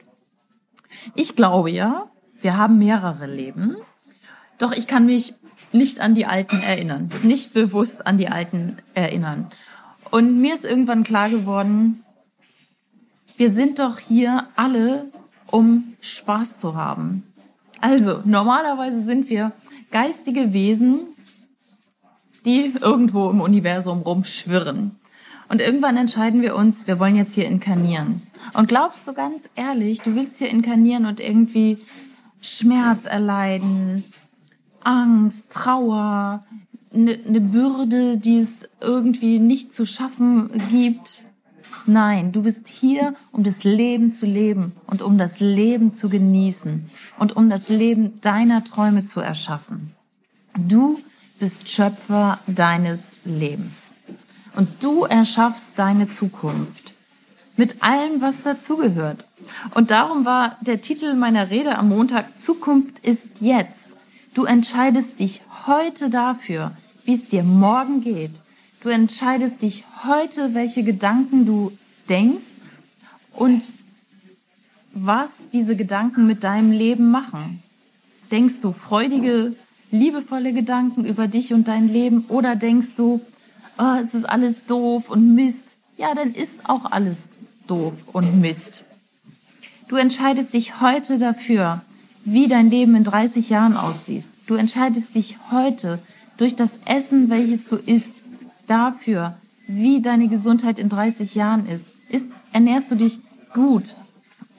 Ich 1.16 1.36
glaube 1.36 1.72
ja, 1.72 2.10
wir 2.42 2.58
haben 2.58 2.78
mehrere 2.78 3.26
Leben, 3.26 3.76
doch 4.58 4.72
ich 4.72 4.88
kann 4.88 5.06
mich 5.06 5.34
nicht 5.72 6.00
an 6.00 6.16
die 6.16 6.26
alten 6.26 6.62
erinnern, 6.62 7.10
nicht 7.24 7.54
bewusst 7.54 8.06
an 8.06 8.18
die 8.18 8.30
alten 8.30 8.78
erinnern. 8.94 9.52
Und 10.12 10.42
mir 10.42 10.56
ist 10.56 10.66
irgendwann 10.66 11.04
klar 11.04 11.30
geworden, 11.30 12.04
wir 13.38 13.54
sind 13.54 13.80
doch 13.80 14.00
hier 14.00 14.48
alle, 14.56 15.06
um 15.52 15.96
Spaß 16.02 16.58
zu 16.58 16.76
haben. 16.76 17.24
Also, 17.80 18.22
normalerweise 18.26 19.02
sind 19.02 19.30
wir 19.30 19.54
geistige 19.92 20.52
Wesen, 20.52 21.00
die 22.46 22.74
irgendwo 22.82 23.30
im 23.30 23.42
Universum 23.42 24.00
rumschwirren. 24.00 25.00
Und 25.50 25.62
irgendwann 25.62 25.98
entscheiden 25.98 26.42
wir 26.44 26.56
uns, 26.56 26.86
wir 26.86 27.00
wollen 27.00 27.16
jetzt 27.16 27.34
hier 27.34 27.48
inkarnieren. 27.48 28.22
Und 28.54 28.68
glaubst 28.68 29.08
du 29.08 29.14
ganz 29.14 29.50
ehrlich, 29.56 30.02
du 30.02 30.16
willst 30.16 30.38
hier 30.38 30.50
inkarnieren 30.50 31.06
und 31.06 31.20
irgendwie 31.20 31.78
Schmerz 32.40 33.06
erleiden, 33.06 34.04
Angst, 34.84 35.50
Trauer, 35.50 36.46
eine 36.94 37.18
ne 37.18 37.42
Bürde, 37.42 38.18
die 38.18 38.40
es 38.40 38.70
irgendwie 38.80 39.40
nicht 39.40 39.74
zu 39.74 39.86
schaffen 39.86 40.52
gibt? 40.70 41.26
Nein, 41.86 42.32
du 42.32 42.44
bist 42.44 42.68
hier, 42.68 43.16
um 43.32 43.44
das 43.44 43.64
Leben 43.64 44.14
zu 44.14 44.28
leben 44.28 44.74
und 44.86 45.02
um 45.02 45.18
das 45.18 45.40
Leben 45.40 45.96
zu 45.96 46.10
genießen 46.10 46.86
und 47.18 47.36
um 47.36 47.50
das 47.50 47.70
Leben 47.70 48.22
deiner 48.22 48.64
Träume 48.64 49.06
zu 49.06 49.20
erschaffen. 49.20 49.96
Du 50.56 51.00
bist 51.40 51.70
Schöpfer 51.70 52.38
deines 52.46 53.18
Lebens. 53.26 53.94
Und 54.60 54.68
du 54.82 55.06
erschaffst 55.06 55.80
deine 55.80 56.10
Zukunft. 56.12 56.92
Mit 57.56 57.82
allem, 57.82 58.20
was 58.20 58.42
dazugehört. 58.44 59.24
Und 59.74 59.90
darum 59.90 60.26
war 60.26 60.58
der 60.60 60.82
Titel 60.82 61.14
meiner 61.14 61.50
Rede 61.50 61.78
am 61.78 61.88
Montag, 61.88 62.42
Zukunft 62.42 63.00
ist 63.00 63.40
jetzt. 63.40 63.88
Du 64.34 64.44
entscheidest 64.44 65.22
dich 65.22 65.42
heute 65.66 66.10
dafür, 66.10 66.74
wie 67.06 67.14
es 67.14 67.30
dir 67.30 67.44
morgen 67.44 68.02
geht. 68.02 68.42
Du 68.82 68.90
entscheidest 68.90 69.62
dich 69.62 69.86
heute, 70.06 70.54
welche 70.54 70.84
Gedanken 70.84 71.46
du 71.46 71.72
denkst 72.10 72.52
und 73.32 73.64
was 74.94 75.30
diese 75.54 75.78
Gedanken 75.78 76.28
mit 76.28 76.44
deinem 76.44 76.74
Leben 76.74 77.12
machen. 77.12 77.64
Denkst 78.30 78.60
du 78.62 78.74
freudige, 78.74 79.56
liebevolle 79.90 80.52
Gedanken 80.52 81.06
über 81.06 81.30
dich 81.30 81.54
und 81.54 81.70
dein 81.70 81.88
Leben 81.88 82.26
oder 82.28 82.58
denkst 82.58 82.96
du, 82.98 83.22
oh, 83.80 83.96
es 84.04 84.14
ist 84.14 84.26
alles 84.26 84.66
doof 84.66 85.10
und 85.10 85.34
Mist? 85.34 85.76
Ja, 85.98 86.14
dann 86.14 86.34
ist 86.34 86.70
auch 86.70 86.92
alles 86.92 87.24
doof 87.68 87.94
und 88.14 88.40
Mist. 88.40 88.84
Du 89.88 89.96
entscheidest 89.96 90.54
dich 90.54 90.82
heute 90.82 91.18
dafür, 91.18 91.82
wie 92.26 92.48
dein 92.48 92.70
Leben 92.70 92.96
in 92.96 93.04
30 93.04 93.50
Jahren 93.50 93.76
aussieht. 93.76 94.26
Du 94.46 94.56
entscheidest 94.56 95.16
dich 95.16 95.38
heute 95.52 96.00
durch 96.38 96.56
das 96.56 96.72
Essen, 96.86 97.30
welches 97.30 97.66
du 97.66 97.78
isst, 97.78 98.12
dafür, 98.68 99.36
wie 99.68 100.02
deine 100.02 100.28
Gesundheit 100.28 100.78
in 100.78 100.90
30 100.90 101.34
Jahren 101.36 101.66
ist. 101.68 101.86
ist 102.10 102.26
ernährst 102.54 102.92
du 102.92 102.96
dich 102.96 103.20
gut? 103.54 103.96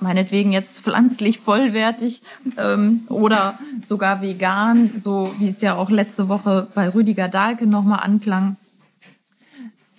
meinetwegen 0.00 0.52
jetzt 0.52 0.80
pflanzlich 0.80 1.38
vollwertig 1.40 2.22
ähm, 2.56 3.02
oder 3.09 3.59
sogar 3.85 4.22
vegan, 4.22 4.90
so 5.00 5.35
wie 5.38 5.48
es 5.48 5.61
ja 5.61 5.74
auch 5.74 5.90
letzte 5.90 6.28
Woche 6.28 6.68
bei 6.74 6.88
Rüdiger 6.88 7.28
Dahlke 7.28 7.66
nochmal 7.66 8.00
anklang. 8.00 8.56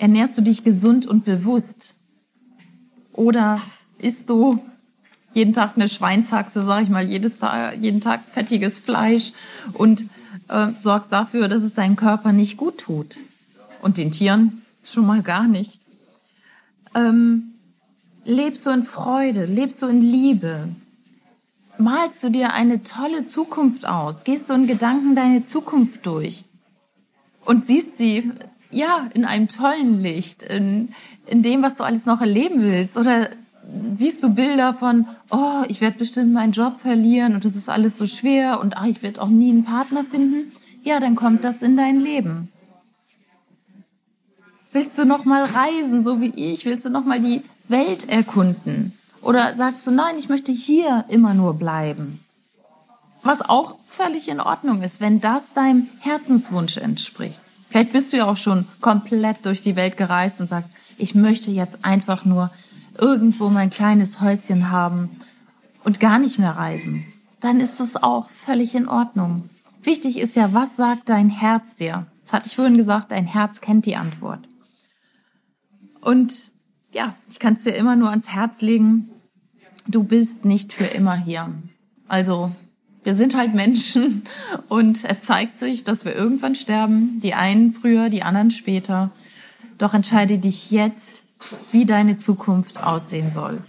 Ernährst 0.02 0.36
du 0.36 0.42
dich 0.42 0.64
gesund 0.64 1.06
und 1.06 1.26
bewusst? 1.26 1.94
Oder 3.14 3.62
isst 4.00 4.28
du 4.32 4.58
jeden 5.32 5.54
Tag 5.54 5.74
eine 5.76 5.88
Schweinshaxe, 5.88 6.64
sag 6.64 6.82
ich 6.82 6.90
mal, 6.90 7.08
jedes 7.08 7.38
Tag, 7.38 7.78
jeden 7.78 8.02
Tag 8.02 8.24
fettiges 8.24 8.80
Fleisch 8.80 9.32
und 9.74 10.06
äh, 10.48 10.70
sorgst 10.76 11.12
dafür, 11.12 11.48
dass 11.48 11.62
es 11.62 11.76
deinem 11.76 11.98
Körper 11.98 12.32
nicht 12.34 12.58
gut 12.58 12.80
tut? 12.80 13.18
Und 13.84 14.00
den 14.00 14.12
Tieren 14.12 14.64
schon 14.84 15.06
mal 15.06 15.22
gar 15.22 15.48
nicht. 15.48 15.80
Ähm, 16.96 17.54
Lebst 18.26 18.66
du 18.66 18.72
in 18.72 18.82
Freude? 18.82 19.46
Lebst 19.46 19.84
du 19.84 19.88
in 19.88 20.02
Liebe? 20.02 20.70
Malst 21.78 22.24
du 22.24 22.30
dir 22.30 22.54
eine 22.54 22.82
tolle 22.82 23.28
Zukunft 23.28 23.86
aus? 23.86 24.24
Gehst 24.24 24.50
du 24.50 24.54
in 24.54 24.66
Gedanken 24.66 25.16
deine 25.16 25.46
Zukunft 25.46 26.08
durch? 26.08 26.46
Und 27.46 27.68
siehst 27.68 28.00
sie, 28.00 28.32
ja, 28.72 29.08
in 29.14 29.26
einem 29.26 29.48
tollen 29.48 30.02
Licht, 30.02 30.44
in, 30.44 30.90
in 31.26 31.44
dem, 31.44 31.62
was 31.62 31.76
du 31.76 31.84
alles 31.84 32.06
noch 32.06 32.22
erleben 32.22 32.62
willst? 32.62 32.98
Oder 32.98 33.30
siehst 33.96 34.24
du 34.24 34.34
Bilder 34.34 34.74
von, 34.74 35.08
oh, 35.30 35.64
ich 35.68 35.82
werde 35.82 35.98
bestimmt 35.98 36.34
meinen 36.34 36.52
Job 36.52 36.80
verlieren 36.80 37.36
und 37.36 37.46
es 37.46 37.56
ist 37.56 37.70
alles 37.70 37.98
so 37.98 38.08
schwer 38.08 38.60
und 38.60 38.78
ach, 38.78 38.86
ich 38.86 39.04
werde 39.04 39.22
auch 39.22 39.30
nie 39.30 39.50
einen 39.50 39.64
Partner 39.64 40.04
finden? 40.04 40.52
Ja, 40.84 41.00
dann 41.00 41.16
kommt 41.16 41.44
das 41.44 41.62
in 41.62 41.78
dein 41.78 42.00
Leben. 42.00 42.52
Willst 44.74 44.98
du 44.98 45.06
noch 45.06 45.26
mal 45.26 45.44
reisen, 45.44 46.04
so 46.04 46.22
wie 46.22 46.34
ich? 46.36 46.66
Willst 46.66 46.86
du 46.86 46.90
noch 46.90 47.06
mal 47.06 47.20
die 47.20 47.44
Welt 47.68 48.08
erkunden? 48.10 48.98
Oder 49.22 49.54
sagst 49.56 49.86
du, 49.86 49.92
nein, 49.92 50.16
ich 50.18 50.30
möchte 50.30 50.52
hier 50.52 51.06
immer 51.10 51.34
nur 51.34 51.54
bleiben? 51.54 52.24
Was 53.22 53.42
auch 53.42 53.76
völlig 53.88 54.30
in 54.30 54.40
Ordnung 54.40 54.82
ist, 54.82 55.02
wenn 55.02 55.22
das 55.22 55.54
deinem 55.54 55.88
Herzenswunsch 56.00 56.78
entspricht. 56.78 57.40
Vielleicht 57.72 57.94
bist 57.94 58.12
du 58.12 58.18
ja 58.18 58.26
auch 58.26 58.36
schon 58.36 58.66
komplett 58.82 59.46
durch 59.46 59.62
die 59.62 59.78
Welt 59.78 59.96
gereist 59.96 60.42
und 60.42 60.50
sagst, 60.50 60.70
ich 60.98 61.16
möchte 61.16 61.52
jetzt 61.52 61.86
einfach 61.86 62.26
nur 62.26 62.52
irgendwo 63.00 63.48
mein 63.48 63.70
kleines 63.70 64.20
Häuschen 64.20 64.70
haben 64.72 65.10
und 65.86 66.02
gar 66.02 66.20
nicht 66.20 66.38
mehr 66.38 66.52
reisen. 66.52 67.06
Dann 67.40 67.62
ist 67.62 67.80
es 67.80 67.96
auch 67.96 68.30
völlig 68.30 68.76
in 68.76 68.90
Ordnung. 68.90 69.50
Wichtig 69.84 70.20
ist 70.20 70.36
ja, 70.36 70.54
was 70.54 70.76
sagt 70.76 71.08
dein 71.08 71.30
Herz 71.30 71.78
dir? 71.78 72.08
Das 72.24 72.34
hatte 72.34 72.50
ich 72.50 72.58
vorhin 72.58 72.76
gesagt, 72.76 73.10
dein 73.10 73.26
Herz 73.26 73.62
kennt 73.62 73.86
die 73.86 73.96
Antwort. 73.96 74.42
Und 76.02 76.52
ja, 76.92 77.16
ich 77.30 77.40
kann 77.40 77.54
es 77.54 77.64
dir 77.64 77.74
immer 77.76 77.96
nur 77.96 78.10
ans 78.10 78.34
Herz 78.34 78.60
legen, 78.60 79.10
du 79.88 80.04
bist 80.04 80.44
nicht 80.44 80.74
für 80.74 80.84
immer 80.84 81.16
hier. 81.16 81.50
Also 82.10 82.52
wir 83.04 83.16
sind 83.16 83.36
halt 83.36 83.54
Menschen 83.54 84.24
und 84.70 85.04
es 85.04 85.24
zeigt 85.24 85.58
sich, 85.58 85.84
dass 85.84 86.06
wir 86.06 86.16
irgendwann 86.16 86.56
sterben, 86.56 87.20
die 87.22 87.34
einen 87.34 87.74
früher, 87.74 88.10
die 88.10 88.24
anderen 88.24 88.52
später. 88.52 89.10
Doch 89.78 89.94
entscheide 89.94 90.38
dich 90.38 90.70
jetzt, 90.70 91.24
wie 91.72 91.86
deine 91.86 92.18
Zukunft 92.18 92.82
aussehen 92.82 93.32
soll. 93.32 93.60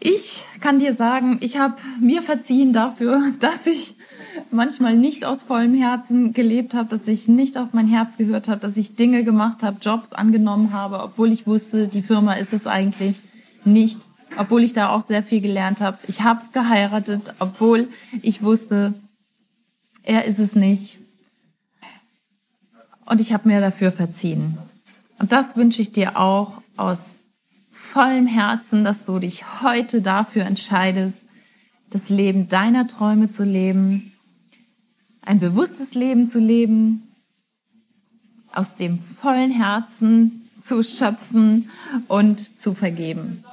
Ich 0.00 0.44
kann 0.60 0.78
dir 0.78 0.94
sagen, 0.94 1.38
ich 1.40 1.58
habe 1.58 1.76
mir 2.00 2.22
verziehen 2.22 2.72
dafür, 2.72 3.22
dass 3.40 3.66
ich 3.66 3.94
manchmal 4.50 4.96
nicht 4.96 5.24
aus 5.24 5.42
vollem 5.42 5.74
Herzen 5.74 6.32
gelebt 6.32 6.74
habe, 6.74 6.88
dass 6.88 7.06
ich 7.06 7.28
nicht 7.28 7.58
auf 7.58 7.74
mein 7.74 7.86
Herz 7.86 8.16
gehört 8.16 8.48
habe, 8.48 8.60
dass 8.60 8.76
ich 8.76 8.96
Dinge 8.96 9.22
gemacht 9.22 9.62
habe, 9.62 9.76
Jobs 9.80 10.12
angenommen 10.12 10.72
habe, 10.72 11.00
obwohl 11.00 11.30
ich 11.30 11.46
wusste, 11.46 11.88
die 11.88 12.02
Firma 12.02 12.34
ist 12.34 12.52
es 12.52 12.66
eigentlich 12.66 13.20
nicht, 13.64 14.00
obwohl 14.36 14.62
ich 14.62 14.72
da 14.72 14.90
auch 14.90 15.06
sehr 15.06 15.22
viel 15.22 15.40
gelernt 15.40 15.80
habe. 15.80 15.98
Ich 16.06 16.22
habe 16.22 16.40
geheiratet, 16.52 17.34
obwohl 17.38 17.88
ich 18.22 18.42
wusste, 18.42 18.94
er 20.02 20.24
ist 20.24 20.38
es 20.38 20.54
nicht. 20.54 20.98
Und 23.06 23.20
ich 23.20 23.32
habe 23.32 23.48
mir 23.48 23.60
dafür 23.60 23.92
verziehen. 23.92 24.58
Und 25.18 25.32
das 25.32 25.56
wünsche 25.56 25.82
ich 25.82 25.92
dir 25.92 26.16
auch 26.16 26.62
aus 26.76 27.14
vollem 27.72 28.26
Herzen, 28.26 28.84
dass 28.84 29.04
du 29.04 29.18
dich 29.18 29.62
heute 29.62 30.00
dafür 30.00 30.44
entscheidest, 30.44 31.22
das 31.90 32.08
Leben 32.08 32.48
deiner 32.48 32.86
Träume 32.86 33.30
zu 33.30 33.44
leben, 33.44 34.12
ein 35.22 35.40
bewusstes 35.40 35.94
Leben 35.94 36.28
zu 36.28 36.38
leben, 36.38 37.08
aus 38.52 38.74
dem 38.74 39.00
vollen 39.00 39.50
Herzen 39.50 40.48
zu 40.62 40.82
schöpfen 40.82 41.68
und 42.08 42.60
zu 42.60 42.74
vergeben. 42.74 43.44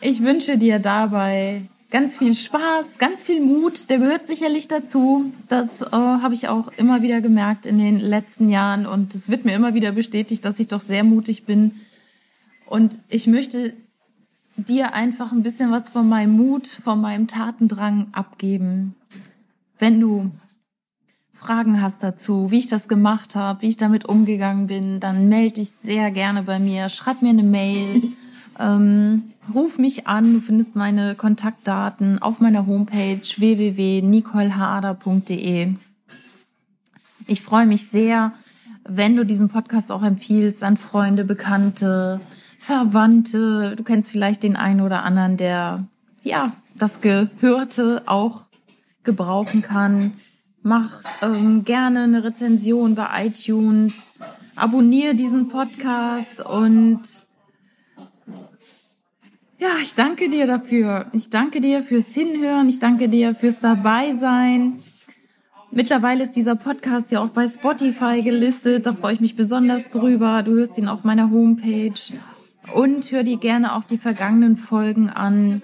Ich 0.00 0.22
wünsche 0.22 0.58
dir 0.58 0.78
dabei 0.78 1.62
ganz 1.90 2.18
viel 2.18 2.34
Spaß, 2.34 2.98
ganz 2.98 3.22
viel 3.22 3.40
Mut. 3.40 3.88
Der 3.88 3.98
gehört 3.98 4.26
sicherlich 4.26 4.68
dazu. 4.68 5.32
Das 5.48 5.80
äh, 5.80 5.86
habe 5.90 6.34
ich 6.34 6.48
auch 6.48 6.68
immer 6.76 7.00
wieder 7.02 7.20
gemerkt 7.20 7.64
in 7.64 7.78
den 7.78 7.98
letzten 7.98 8.50
Jahren 8.50 8.86
und 8.86 9.14
es 9.14 9.30
wird 9.30 9.44
mir 9.44 9.54
immer 9.54 9.74
wieder 9.74 9.92
bestätigt, 9.92 10.44
dass 10.44 10.60
ich 10.60 10.68
doch 10.68 10.80
sehr 10.80 11.04
mutig 11.04 11.44
bin. 11.44 11.80
Und 12.66 12.98
ich 13.08 13.26
möchte 13.26 13.72
dir 14.56 14.92
einfach 14.92 15.32
ein 15.32 15.42
bisschen 15.42 15.70
was 15.70 15.88
von 15.88 16.08
meinem 16.08 16.32
Mut, 16.32 16.66
von 16.66 17.00
meinem 17.00 17.28
Tatendrang 17.28 18.08
abgeben. 18.12 18.94
Wenn 19.78 20.00
du 20.00 20.30
Fragen 21.32 21.80
hast 21.80 22.02
dazu, 22.02 22.50
wie 22.50 22.58
ich 22.58 22.66
das 22.66 22.88
gemacht 22.88 23.36
habe, 23.36 23.62
wie 23.62 23.68
ich 23.68 23.76
damit 23.76 24.06
umgegangen 24.06 24.66
bin, 24.66 25.00
dann 25.00 25.28
melde 25.28 25.54
dich 25.54 25.70
sehr 25.70 26.10
gerne 26.10 26.42
bei 26.42 26.58
mir, 26.58 26.88
schreib 26.88 27.22
mir 27.22 27.30
eine 27.30 27.42
Mail. 27.42 28.12
Ähm, 28.58 29.32
ruf 29.52 29.76
mich 29.78 30.06
an, 30.06 30.32
du 30.34 30.40
findest 30.40 30.76
meine 30.76 31.14
Kontaktdaten 31.14 32.22
auf 32.22 32.40
meiner 32.40 32.66
Homepage 32.66 33.20
www.nicoleharder.de. 33.20 35.74
Ich 37.26 37.42
freue 37.42 37.66
mich 37.66 37.88
sehr, 37.88 38.32
wenn 38.88 39.16
du 39.16 39.26
diesen 39.26 39.48
Podcast 39.48 39.92
auch 39.92 40.02
empfiehlst 40.02 40.62
an 40.62 40.76
Freunde, 40.76 41.24
Bekannte, 41.24 42.20
Verwandte. 42.58 43.74
Du 43.76 43.82
kennst 43.82 44.10
vielleicht 44.10 44.42
den 44.42 44.56
einen 44.56 44.80
oder 44.80 45.02
anderen, 45.02 45.36
der 45.36 45.84
ja 46.22 46.52
das 46.76 47.00
Gehörte 47.00 48.02
auch 48.06 48.42
gebrauchen 49.04 49.62
kann. 49.62 50.12
Mach 50.62 51.02
ähm, 51.22 51.64
gerne 51.64 52.04
eine 52.04 52.24
Rezension 52.24 52.94
bei 52.94 53.26
iTunes. 53.26 54.14
Abonniere 54.56 55.14
diesen 55.14 55.48
Podcast 55.48 56.40
und 56.40 57.02
ja, 59.58 59.68
ich 59.80 59.94
danke 59.94 60.28
dir 60.28 60.46
dafür. 60.46 61.06
Ich 61.12 61.30
danke 61.30 61.60
dir 61.60 61.82
fürs 61.82 62.12
Hinhören. 62.12 62.68
Ich 62.68 62.78
danke 62.78 63.08
dir 63.08 63.34
fürs 63.34 63.60
Dabeisein. 63.60 64.80
Mittlerweile 65.70 66.22
ist 66.22 66.32
dieser 66.32 66.56
Podcast 66.56 67.10
ja 67.10 67.20
auch 67.20 67.28
bei 67.28 67.46
Spotify 67.46 68.22
gelistet. 68.22 68.86
Da 68.86 68.92
freue 68.92 69.14
ich 69.14 69.20
mich 69.20 69.36
besonders 69.36 69.90
drüber. 69.90 70.42
Du 70.42 70.52
hörst 70.52 70.78
ihn 70.78 70.88
auf 70.88 71.04
meiner 71.04 71.30
Homepage. 71.30 71.92
Und 72.74 73.10
hör 73.12 73.22
dir 73.22 73.36
gerne 73.36 73.74
auch 73.74 73.84
die 73.84 73.98
vergangenen 73.98 74.56
Folgen 74.56 75.08
an. 75.08 75.62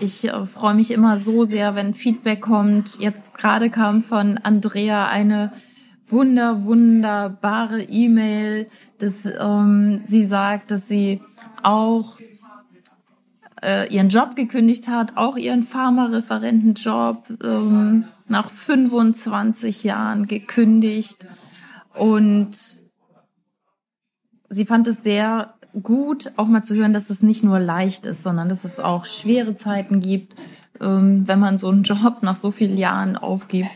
Ich 0.00 0.28
äh, 0.28 0.44
freue 0.46 0.74
mich 0.74 0.90
immer 0.90 1.18
so 1.18 1.44
sehr, 1.44 1.74
wenn 1.74 1.94
Feedback 1.94 2.40
kommt. 2.40 2.98
Jetzt 2.98 3.34
gerade 3.34 3.70
kam 3.70 4.02
von 4.02 4.38
Andrea 4.38 5.08
eine 5.08 5.52
wunder, 6.06 6.64
wunderbare 6.64 7.82
E-Mail, 7.82 8.68
dass 8.98 9.26
ähm, 9.26 10.02
sie 10.06 10.24
sagt, 10.24 10.70
dass 10.70 10.88
sie 10.88 11.20
auch 11.62 12.18
äh, 13.62 13.92
ihren 13.92 14.08
Job 14.08 14.36
gekündigt 14.36 14.88
hat, 14.88 15.16
auch 15.16 15.36
ihren 15.36 15.64
Pharmareferentenjob 15.64 17.38
ähm, 17.42 18.04
nach 18.28 18.50
25 18.50 19.84
Jahren 19.84 20.26
gekündigt. 20.26 21.26
Und 21.94 22.50
sie 24.48 24.66
fand 24.66 24.86
es 24.86 25.02
sehr 25.02 25.54
gut, 25.82 26.32
auch 26.36 26.46
mal 26.46 26.62
zu 26.62 26.74
hören, 26.74 26.92
dass 26.92 27.10
es 27.10 27.22
nicht 27.22 27.44
nur 27.44 27.60
leicht 27.60 28.06
ist, 28.06 28.22
sondern 28.22 28.48
dass 28.48 28.64
es 28.64 28.80
auch 28.80 29.04
schwere 29.04 29.56
Zeiten 29.56 30.00
gibt, 30.00 30.34
ähm, 30.80 31.26
wenn 31.26 31.38
man 31.38 31.58
so 31.58 31.68
einen 31.68 31.82
Job 31.84 32.22
nach 32.22 32.36
so 32.36 32.50
vielen 32.50 32.78
Jahren 32.78 33.16
aufgibt. 33.16 33.70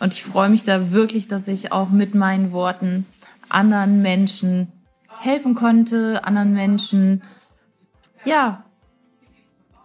Und 0.00 0.14
ich 0.14 0.22
freue 0.22 0.48
mich 0.48 0.64
da 0.64 0.92
wirklich, 0.92 1.28
dass 1.28 1.48
ich 1.48 1.72
auch 1.72 1.90
mit 1.90 2.14
meinen 2.14 2.52
Worten 2.52 3.06
anderen 3.48 4.02
Menschen 4.02 4.68
helfen 5.18 5.54
konnte, 5.54 6.24
anderen 6.24 6.52
Menschen, 6.52 7.22
ja, 8.24 8.65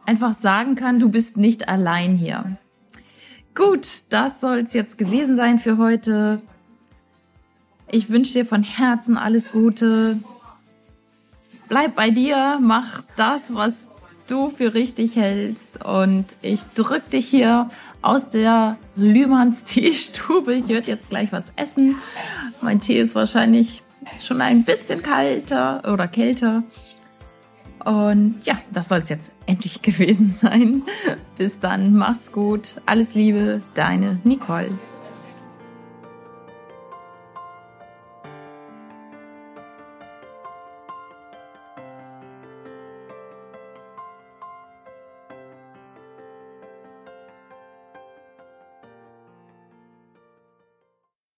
einfach 0.06 0.38
sagen 0.38 0.76
kann, 0.76 1.00
du 1.00 1.10
bist 1.10 1.38
nicht 1.38 1.70
allein 1.70 2.16
hier. 2.16 2.58
Gut, 3.56 3.88
das 4.10 4.40
soll 4.40 4.60
es 4.60 4.74
jetzt 4.74 4.98
gewesen 4.98 5.36
sein 5.36 5.60
für 5.60 5.78
heute. 5.78 6.42
Ich 7.90 8.10
wünsche 8.10 8.34
dir 8.34 8.46
von 8.46 8.64
Herzen 8.64 9.18
alles 9.18 9.52
Gute. 9.52 10.18
Bleib 11.68 11.96
bei 11.96 12.10
dir, 12.10 12.60
mach 12.62 13.04
das, 13.18 13.54
was 13.54 13.84
du 14.28 14.50
für 14.50 14.74
richtig 14.74 15.18
hältst. 15.18 15.84
Und 15.84 16.26
ich 16.42 16.64
drück 16.76 17.10
dich 17.10 17.28
hier 17.28 17.70
aus 18.02 18.30
der 18.30 18.78
Lühmanns 18.96 19.64
Teestube. 19.66 20.54
Ich 20.54 20.70
werde 20.70 20.88
jetzt 20.88 21.10
gleich 21.10 21.32
was 21.32 21.52
essen. 21.58 21.98
Mein 22.62 22.80
Tee 22.80 23.00
ist 23.00 23.16
wahrscheinlich 23.16 23.84
schon 24.20 24.42
ein 24.42 24.64
bisschen 24.64 25.04
kalter 25.04 25.92
oder 25.92 26.08
kälter. 26.08 26.64
Und 27.86 28.40
ja, 28.44 28.60
das 28.72 28.90
soll 28.90 29.00
es 29.00 29.10
jetzt 29.10 29.32
endlich 29.46 29.82
gewesen 29.82 30.32
sein. 30.32 30.84
Bis 31.38 31.60
dann, 31.60 31.96
mach's 31.96 32.32
gut. 32.32 32.76
Alles 32.86 33.16
Liebe, 33.16 33.62
deine 33.74 34.20
Nicole. 34.24 34.70